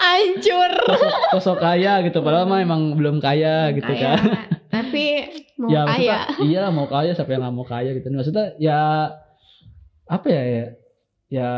Hancur. 0.07 0.71
Sosok, 0.89 1.13
sosok 1.37 1.57
kaya 1.61 2.01
gitu 2.01 2.25
padahal 2.25 2.49
mah 2.49 2.65
emang 2.65 2.97
belum 2.97 3.21
kaya 3.21 3.69
gitu 3.77 3.85
Kaya, 3.85 4.17
kan. 4.17 4.19
Tapi 4.73 5.05
mau 5.61 5.69
ya 5.69 5.85
kaya. 5.85 6.17
iya 6.41 6.59
lah 6.65 6.71
mau 6.73 6.89
kaya 6.89 7.13
siapa 7.13 7.29
yang 7.33 7.45
nggak 7.45 7.55
mau 7.55 7.65
kaya 7.67 7.93
gitu. 7.93 8.09
Maksudnya 8.09 8.57
ya 8.57 9.13
apa 10.07 10.27
ya 10.31 10.43
ya 10.47 10.65
ya, 11.27 11.49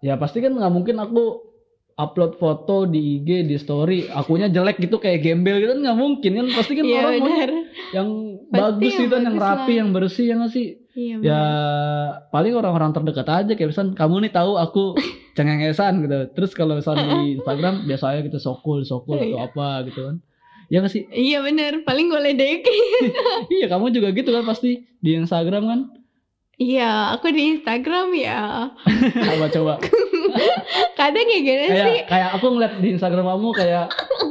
ya 0.00 0.14
pasti 0.16 0.38
kan 0.40 0.54
nggak 0.54 0.72
mungkin 0.72 0.96
aku 1.02 1.49
upload 2.00 2.32
foto 2.34 2.84
di 2.84 3.20
IG 3.20 3.44
di 3.44 3.56
story 3.56 4.08
akunya 4.08 4.48
jelek 4.48 4.80
gitu 4.80 4.96
kayak 4.96 5.20
gembel 5.20 5.56
gitu 5.56 5.70
kan 5.70 5.80
nggak 5.82 5.98
mungkin 5.98 6.30
kan 6.34 6.46
pasti 6.50 6.72
kan 6.72 6.84
iya 6.84 6.98
orang 6.98 7.14
yang 7.92 8.08
Pasti 8.50 8.56
bagus 8.56 8.90
yang 8.90 9.00
gitu 9.00 9.12
kan 9.12 9.22
yang 9.22 9.36
bagus 9.36 9.44
rapi 9.44 9.60
lah. 9.66 9.76
yang 9.76 9.88
bersih 9.90 10.24
ya 10.24 10.34
nggak 10.34 10.50
sih 10.50 10.66
iya 10.92 11.14
ya 11.16 11.20
benar. 11.20 12.08
paling 12.28 12.52
orang-orang 12.52 12.90
terdekat 12.90 13.28
aja 13.28 13.52
kayak 13.52 13.68
misalnya 13.70 13.92
kamu 13.94 14.14
nih 14.20 14.32
tahu 14.32 14.52
aku 14.56 14.82
cengengesan 15.36 15.92
gitu 16.02 16.18
terus 16.32 16.50
kalau 16.52 16.74
misalnya 16.74 17.06
di 17.20 17.28
Instagram 17.36 17.74
biasanya 17.84 18.20
gitu 18.24 18.38
sokul 18.38 18.82
sokul 18.82 19.16
atau 19.16 19.28
Iya. 19.30 19.46
apa 19.46 19.68
gitu 19.86 20.00
kan 20.02 20.16
ya 20.66 20.78
nggak 20.78 20.92
sih 20.92 21.02
Iya 21.06 21.42
bener, 21.42 21.82
paling 21.82 22.06
gue 22.08 22.20
ledekin. 22.22 23.10
iya 23.54 23.66
kamu 23.66 23.90
juga 23.90 24.10
gitu 24.10 24.30
kan 24.30 24.42
pasti 24.42 24.86
di 24.98 25.10
Instagram 25.14 25.62
kan 25.66 25.80
Iya, 26.60 26.90
aku 27.10 27.32
di 27.32 27.56
Instagram 27.56 28.12
ya. 28.12 28.68
coba 29.26 29.46
coba 29.48 29.74
Kadang 30.98 31.24
kayak 31.24 31.42
gini 31.42 31.64
sih. 31.66 31.98
kayak 32.04 32.36
aku 32.36 32.46
ngeliat 32.50 32.76
di 32.76 32.88
Instagram 32.92 33.24
kamu 33.26 33.48
kayak 33.50 33.88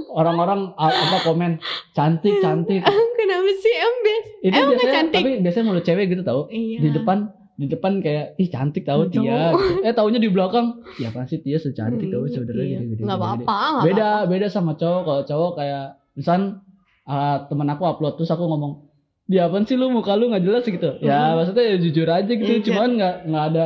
orang-orang 0.10 0.70
apa 0.76 1.18
komen 1.24 1.58
cantik 1.92 2.38
cantik 2.38 2.86
Kenapa 2.86 3.52
sih 3.56 3.74
embes? 3.76 4.26
itu 4.40 4.54
Emang 4.54 4.70
biasanya 4.72 4.94
cantik? 4.96 5.20
tapi 5.20 5.30
biasanya 5.42 5.66
mulut 5.66 5.84
cewek 5.84 6.06
gitu 6.08 6.22
tau 6.22 6.42
Iya. 6.48 6.78
di 6.80 6.90
depan 6.92 7.18
di 7.56 7.66
depan 7.68 8.00
kayak 8.00 8.38
ih 8.38 8.48
cantik 8.48 8.86
tahu 8.86 9.02
Cowok. 9.04 9.14
Tia 9.20 9.42
gitu. 9.52 9.84
eh 9.84 9.92
taunya 9.92 10.16
di 10.18 10.30
belakang 10.30 10.66
ya 10.96 11.10
apa 11.10 11.26
sih 11.26 11.42
Tia 11.42 11.58
secantik 11.58 12.08
tahu 12.08 12.24
Hmm, 12.24 12.32
sebenarnya 12.32 12.64
iya. 12.64 12.78
Nggak 12.80 12.88
gini, 12.88 13.02
gini. 13.02 13.10
apa-apa, 13.12 13.58
beda 13.84 14.10
beda 14.26 14.48
sama 14.48 14.72
cowok 14.76 15.02
kalau 15.04 15.22
cowok 15.26 15.52
kayak 15.58 15.86
misal 16.14 16.62
uh, 17.04 17.38
temen 17.44 17.68
aku 17.68 17.84
upload 17.84 18.14
terus 18.16 18.30
aku 18.30 18.46
ngomong 18.46 18.86
dia 19.30 19.46
apa 19.46 19.62
sih 19.62 19.78
lu 19.78 19.88
muka 19.88 20.18
lu 20.18 20.28
nggak 20.28 20.42
jelas 20.42 20.66
gitu 20.66 20.98
ya 21.00 21.38
maksudnya 21.38 21.64
ya 21.64 21.78
jujur 21.78 22.08
aja 22.10 22.32
gitu 22.32 22.50
Iya. 22.52 22.66
cuman 22.66 22.90
nggak 22.98 23.16
nggak 23.30 23.46
ada 23.54 23.66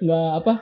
nggak 0.00 0.28
apa 0.40 0.52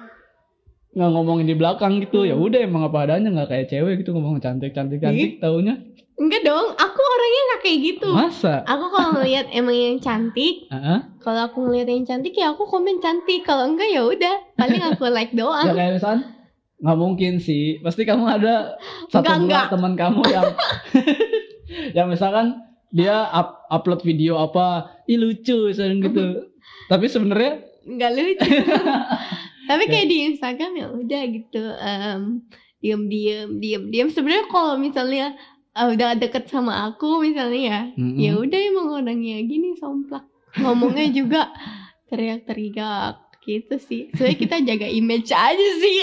nggak 0.91 1.11
ngomongin 1.15 1.47
di 1.47 1.55
belakang 1.55 2.03
gitu 2.03 2.27
ya 2.27 2.35
Hmm. 2.35 2.43
udah 2.43 2.61
emang 2.61 2.83
apa 2.83 2.99
adanya 3.07 3.31
nggak 3.31 3.49
kayak 3.49 3.67
cewek 3.71 4.03
gitu 4.03 4.11
ngomong 4.11 4.43
cantik 4.43 4.75
cantik 4.75 4.99
cantik 4.99 5.39
taunya 5.39 5.79
Enggak 6.21 6.45
dong, 6.45 6.77
aku 6.77 7.01
orangnya 7.01 7.43
nggak 7.49 7.61
kayak 7.65 7.79
gitu. 7.81 8.09
masa 8.13 8.61
Aku 8.69 8.93
kalau 8.93 9.17
ngelihat 9.17 9.49
emang 9.57 9.73
yang 9.73 9.97
cantik, 9.97 10.69
Heeh. 10.69 10.99
kalau 11.17 11.49
aku 11.49 11.65
ngelihat 11.65 11.89
yang 11.89 12.05
cantik 12.05 12.37
ya 12.37 12.53
aku 12.53 12.69
komen 12.69 13.01
cantik. 13.01 13.41
Kalau 13.41 13.65
enggak 13.65 13.89
ya 13.89 14.05
udah, 14.05 14.37
paling 14.53 14.85
aku 14.85 15.09
like 15.17 15.33
ya 15.33 15.41
doang. 15.41 15.73
kayak 15.73 15.97
misal 15.97 16.21
nggak 16.77 16.99
mungkin 16.99 17.33
sih 17.41 17.81
pasti 17.81 18.05
kamu 18.05 18.37
ada 18.37 18.77
satu 19.09 19.33
Enggak, 19.33 19.73
dua 19.73 19.73
teman 19.73 19.93
kamu 19.97 20.21
yang 20.29 20.49
yang 21.97 22.07
misalkan 22.09 22.53
dia 22.91 23.27
up- 23.31 23.67
upload 23.71 24.03
video 24.03 24.39
apa 24.39 24.91
ih 25.07 25.19
lucu 25.19 25.71
misalnya 25.71 26.11
gitu 26.11 26.25
tapi 26.91 27.07
sebenarnya 27.07 27.71
Enggak 27.91 28.13
lucu. 28.13 28.51
Tapi 29.71 29.85
kayak 29.87 30.09
di 30.11 30.17
Instagram 30.35 30.73
ya 30.77 30.87
udah 30.91 31.23
gitu. 31.31 31.63
em 31.79 32.45
diam-diam, 32.81 33.61
diam-diam. 33.61 34.09
Sebenarnya 34.11 34.47
kalau 34.51 34.75
misalnya 34.81 35.37
eh, 35.77 35.89
udah 35.95 36.17
deket 36.17 36.49
sama 36.51 36.91
aku 36.91 37.23
misalnya 37.23 37.61
ya, 37.61 37.81
mm-mm. 37.95 38.19
ya 38.19 38.33
udah 38.41 38.61
emang 38.61 38.89
orangnya 38.91 39.39
gini 39.47 39.77
somplak. 39.79 40.27
Ngomongnya 40.59 41.13
juga 41.15 41.53
teriak-teriak 42.11 43.31
gitu 43.47 43.77
sih. 43.79 44.11
Soalnya 44.17 44.39
kita 44.39 44.57
jaga 44.65 44.89
image 44.91 45.31
aja 45.31 45.69
sih. 45.79 46.03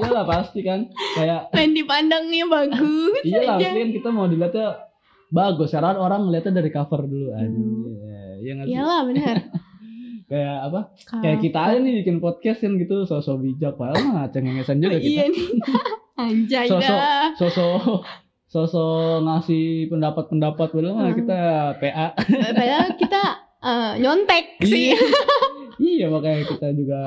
iyalah 0.00 0.24
pasti 0.24 0.64
kan 0.64 0.88
kayak 1.18 1.52
Pengen 1.52 1.76
dipandangnya 1.76 2.48
bagus 2.48 3.20
iyalah 3.22 3.60
pasti 3.60 3.78
kan 3.78 3.90
kita 3.92 4.08
mau 4.08 4.26
dilihatnya 4.26 4.91
bagus 5.32 5.72
karena 5.72 5.96
orang 5.96 6.28
ngeliatnya 6.28 6.52
dari 6.54 6.70
cover 6.70 7.00
dulu 7.02 7.28
Hmm. 7.28 7.40
anjir 7.40 7.92
ya 8.38 8.52
nggak 8.52 8.66
sih? 8.66 8.72
Iyalah 8.72 9.00
benar. 9.04 9.36
kayak 10.30 10.56
apa 10.62 10.80
kayak 11.14 11.38
kita 11.40 11.58
aja 11.60 11.76
nih 11.78 11.94
bikin 12.00 12.16
podcast 12.18 12.58
kan 12.58 12.72
gitu 12.74 13.04
sosok 13.04 13.36
bijak 13.38 13.74
padahal 13.74 14.00
mah 14.06 14.26
cengengesan 14.28 14.78
juga 14.78 14.96
Iya 14.96 15.24
kita 15.24 15.24
nih. 15.28 15.48
Anjay 16.22 16.66
Sosok- 16.68 17.02
sosok 17.36 18.00
sosok 18.46 19.22
ngasih 19.22 19.64
pendapat-pendapat 19.88 20.68
padahal 20.68 20.92
mah 20.94 21.08
Hmm. 21.08 21.18
kita 21.18 21.40
PA 21.78 22.06
Padahal 22.16 22.86
kita 22.94 23.22
eh, 23.58 23.92
nyontek 23.98 24.44
sih. 24.60 24.92
Iya. 24.92 24.98
iya 25.92 26.06
makanya 26.06 26.44
kita 26.46 26.68
juga 26.72 27.00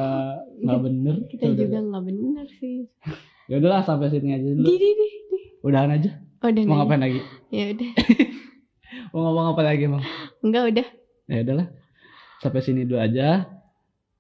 nggak 0.58 0.80
bener. 0.82 1.16
Kita 1.28 1.46
juga 1.52 1.78
nggak 1.80 2.04
bener 2.04 2.46
sih. 2.54 2.90
Ya 3.46 3.58
udahlah 3.58 3.82
sampai 3.82 4.08
sini 4.08 4.32
aja 4.32 4.48
dulu. 4.48 4.64
Di 4.64 4.76
di 4.76 4.90
di. 4.90 5.08
di. 5.28 5.40
Udahan 5.62 5.92
aja. 5.92 6.12
Oh, 6.46 6.54
udah 6.54 6.62
Mau 6.70 6.78
ngapain 6.78 7.02
lagi? 7.02 7.20
Ya 7.50 7.74
udah. 7.74 7.90
Mau 9.18 9.22
ngomong 9.26 9.58
apa 9.58 9.62
lagi 9.66 9.90
emang? 9.90 10.06
Enggak 10.46 10.64
udah. 10.70 10.88
Ya 11.26 11.42
udahlah. 11.42 11.68
Sampai 12.38 12.62
sini 12.62 12.86
dulu 12.86 13.02
aja. 13.02 13.50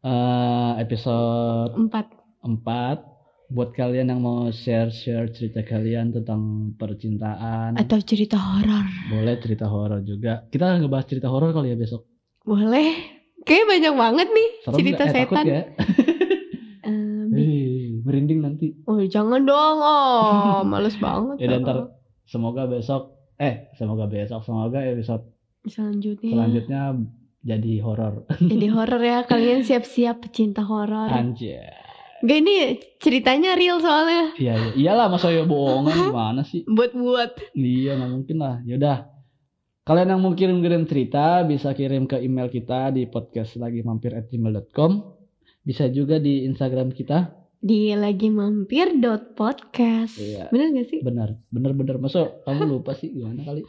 Eh 0.01 0.71
episode 0.81 1.77
Empat. 1.77 2.09
4 2.41 3.53
buat 3.53 3.77
kalian 3.77 4.09
yang 4.09 4.25
mau 4.25 4.49
share-share 4.49 5.29
cerita 5.29 5.61
kalian 5.61 6.09
tentang 6.09 6.73
percintaan, 6.81 7.77
Atau 7.77 8.01
cerita 8.01 8.41
horor. 8.41 8.89
boleh 9.13 9.37
cerita 9.37 9.69
horor 9.69 10.01
juga. 10.01 10.49
Kita 10.49 10.81
ngebahas 10.81 11.05
cerita 11.05 11.29
horor 11.29 11.53
kali 11.53 11.69
ya 11.69 11.77
besok. 11.77 12.09
Boleh. 12.41 13.21
Kayaknya 13.45 13.65
banyak 13.69 13.93
banget 14.01 14.27
nih 14.33 14.49
Serem 14.65 14.77
cerita 14.81 15.03
nggak? 15.05 15.13
Eh, 15.13 15.21
takut 15.21 15.37
setan. 15.37 15.45
ya? 15.45 15.61
Merinding 18.05 18.39
nanti. 18.45 18.67
oh 18.85 19.01
jangan 19.01 19.41
dong. 19.45 19.77
Oh, 19.81 20.61
males 20.71 20.93
banget. 21.01 21.41
Ya 21.41 21.57
dan 21.57 21.65
ntar 21.65 21.77
semoga 22.25 22.65
besok 22.65 23.15
eh 23.37 23.69
semoga 23.77 24.05
besok 24.05 24.41
semoga 24.45 24.81
episode 24.81 25.25
Selanjutnya. 25.65 26.29
selanjutnya 26.29 26.81
jadi 27.45 27.77
horor. 27.85 28.25
Jadi 28.51 28.67
horor 28.73 29.01
ya 29.05 29.21
kalian 29.21 29.61
siap-siap 29.61 30.25
pecinta 30.25 30.65
horor. 30.65 31.13
Anjir. 31.13 31.61
Gak 32.25 32.37
ini 32.41 32.81
ceritanya 32.97 33.53
real 33.53 33.77
soalnya. 33.77 34.33
Iya, 34.33 34.53
iya. 34.57 34.71
iyalah 34.73 35.13
masa 35.13 35.29
ya 35.29 35.45
bohongan 35.45 35.93
gimana 36.09 36.41
sih? 36.41 36.65
Buat-buat. 36.65 37.53
Iya, 37.53 38.01
nggak 38.01 38.11
mungkin 38.17 38.37
lah. 38.41 38.65
Yaudah. 38.65 39.13
Kalian 39.85 40.17
yang 40.17 40.21
mau 40.25 40.33
kirim-kirim 40.33 40.89
cerita 40.89 41.45
bisa 41.45 41.69
kirim 41.77 42.09
ke 42.09 42.17
email 42.17 42.49
kita 42.49 42.89
di 42.89 43.05
podcast 43.05 43.61
lagi 43.61 43.85
mampir 43.85 44.17
at 44.17 44.25
gmail.com. 44.25 45.05
Bisa 45.61 45.85
juga 45.93 46.17
di 46.17 46.49
Instagram 46.49 46.97
kita. 46.97 47.29
Di 47.65 47.97
lagi 47.97 48.29
mampir 48.29 49.01
dot 49.01 49.33
podcast. 49.33 50.21
Iya. 50.21 50.53
Bener 50.53 50.69
gak 50.77 50.85
sih? 50.85 50.99
Benar, 51.01 51.33
benar-benar. 51.49 51.97
Masa 51.97 52.29
kamu 52.45 52.77
lupa 52.77 52.93
sih 52.93 53.09
gimana 53.09 53.41
kali? 53.41 53.65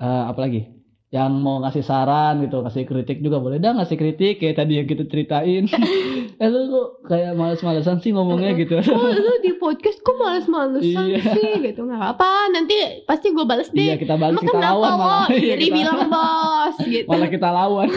Eh, 0.00 0.24
apalagi? 0.24 0.80
Yang 1.12 1.32
mau 1.44 1.60
ngasih 1.60 1.84
saran 1.84 2.40
gitu, 2.40 2.64
kasih 2.64 2.88
kritik 2.88 3.20
juga 3.20 3.36
boleh. 3.36 3.60
Dah 3.60 3.76
ngasih 3.76 4.00
kritik 4.00 4.40
kayak 4.40 4.64
tadi 4.64 4.80
yang 4.80 4.88
kita 4.88 5.04
ceritain. 5.04 5.68
eh 6.40 6.48
lu 6.48 6.72
kok 6.72 6.88
kayak 7.04 7.36
males-malesan 7.36 8.00
sih 8.00 8.16
ngomongnya 8.16 8.56
gitu. 8.56 8.80
Oh 8.96 9.12
lu 9.12 9.32
di 9.44 9.52
podcast 9.60 10.00
kok 10.00 10.16
males-malesan 10.16 11.04
Iya. 11.04 11.20
sih 11.36 11.60
gitu 11.60 11.84
nggak 11.84 12.16
apa 12.16 12.48
nanti 12.48 13.04
pasti 13.04 13.36
gue 13.36 13.44
bales 13.44 13.68
deh 13.76 13.92
Iya 13.92 14.00
kita 14.00 14.16
balas 14.16 14.40
Emang 14.40 14.44
kita 14.48 14.56
kenapa 14.56 14.72
lawan 14.72 14.92
malah. 14.96 15.26
Iya, 15.36 15.54
bilang 15.68 16.00
bos 16.08 16.76
gitu 16.88 17.08
malah 17.12 17.28
kita 17.28 17.48
lawan. 17.52 17.88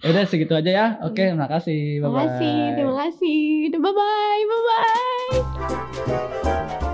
Udah 0.00 0.24
segitu 0.24 0.56
aja 0.56 0.70
ya. 0.70 0.86
Oke, 1.04 1.28
makasih. 1.36 2.00
terima 2.00 2.08
Bye-bye. 2.08 2.24
kasih 2.24 2.56
terima 2.76 2.94
kasih 3.04 3.40
bye 3.78 3.92
bye 3.92 4.42
bye 4.48 4.62
bye 6.78 6.84